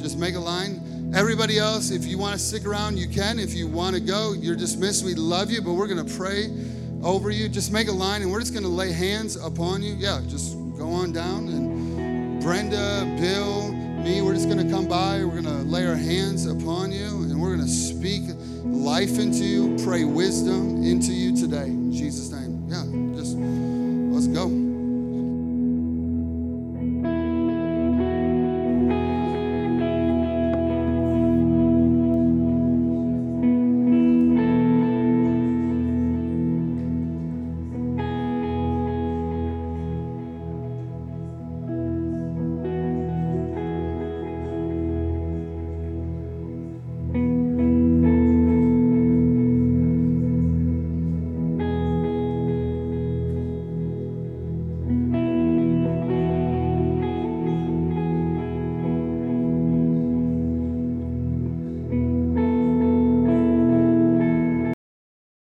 Just 0.00 0.18
make 0.18 0.34
a 0.34 0.40
line. 0.40 1.12
Everybody 1.14 1.58
else, 1.58 1.90
if 1.90 2.04
you 2.04 2.18
want 2.18 2.34
to 2.34 2.38
stick 2.38 2.66
around, 2.66 2.98
you 2.98 3.08
can. 3.08 3.38
If 3.38 3.54
you 3.54 3.66
want 3.66 3.94
to 3.96 4.00
go, 4.00 4.32
you're 4.32 4.56
dismissed. 4.56 5.04
We 5.04 5.14
love 5.14 5.50
you, 5.50 5.62
but 5.62 5.72
we're 5.72 5.86
going 5.86 6.04
to 6.04 6.16
pray 6.16 6.50
over 7.02 7.30
you. 7.30 7.48
Just 7.48 7.72
make 7.72 7.88
a 7.88 7.92
line 7.92 8.22
and 8.22 8.30
we're 8.30 8.40
just 8.40 8.52
going 8.52 8.64
to 8.64 8.68
lay 8.68 8.92
hands 8.92 9.36
upon 9.36 9.82
you. 9.82 9.94
Yeah, 9.94 10.20
just 10.28 10.54
go 10.76 10.90
on 10.90 11.12
down 11.12 11.48
and 11.48 12.42
Brenda, 12.42 13.04
Bill, 13.20 13.72
me, 13.98 14.22
we're 14.22 14.34
just 14.34 14.48
going 14.48 14.64
to 14.64 14.72
come 14.72 14.86
by. 14.86 15.24
We're 15.24 15.40
going 15.40 15.44
to 15.44 15.62
lay 15.64 15.86
our 15.86 15.94
hands 15.94 16.46
upon 16.46 16.92
you 16.92 17.22
and 17.22 17.40
we're 17.40 17.54
going 17.54 17.66
to 17.66 17.72
speak 17.72 18.22
life 18.64 19.18
into 19.18 19.44
you, 19.44 19.76
pray 19.84 20.04
wisdom 20.04 20.82
into 20.82 21.12
you 21.12 21.36
today. 21.36 21.66
In 21.66 21.92
Jesus' 21.92 22.30
name. 22.30 22.66
Yeah, 22.68 22.84
just 23.16 23.36
let's 23.36 24.26
go. 24.26 24.67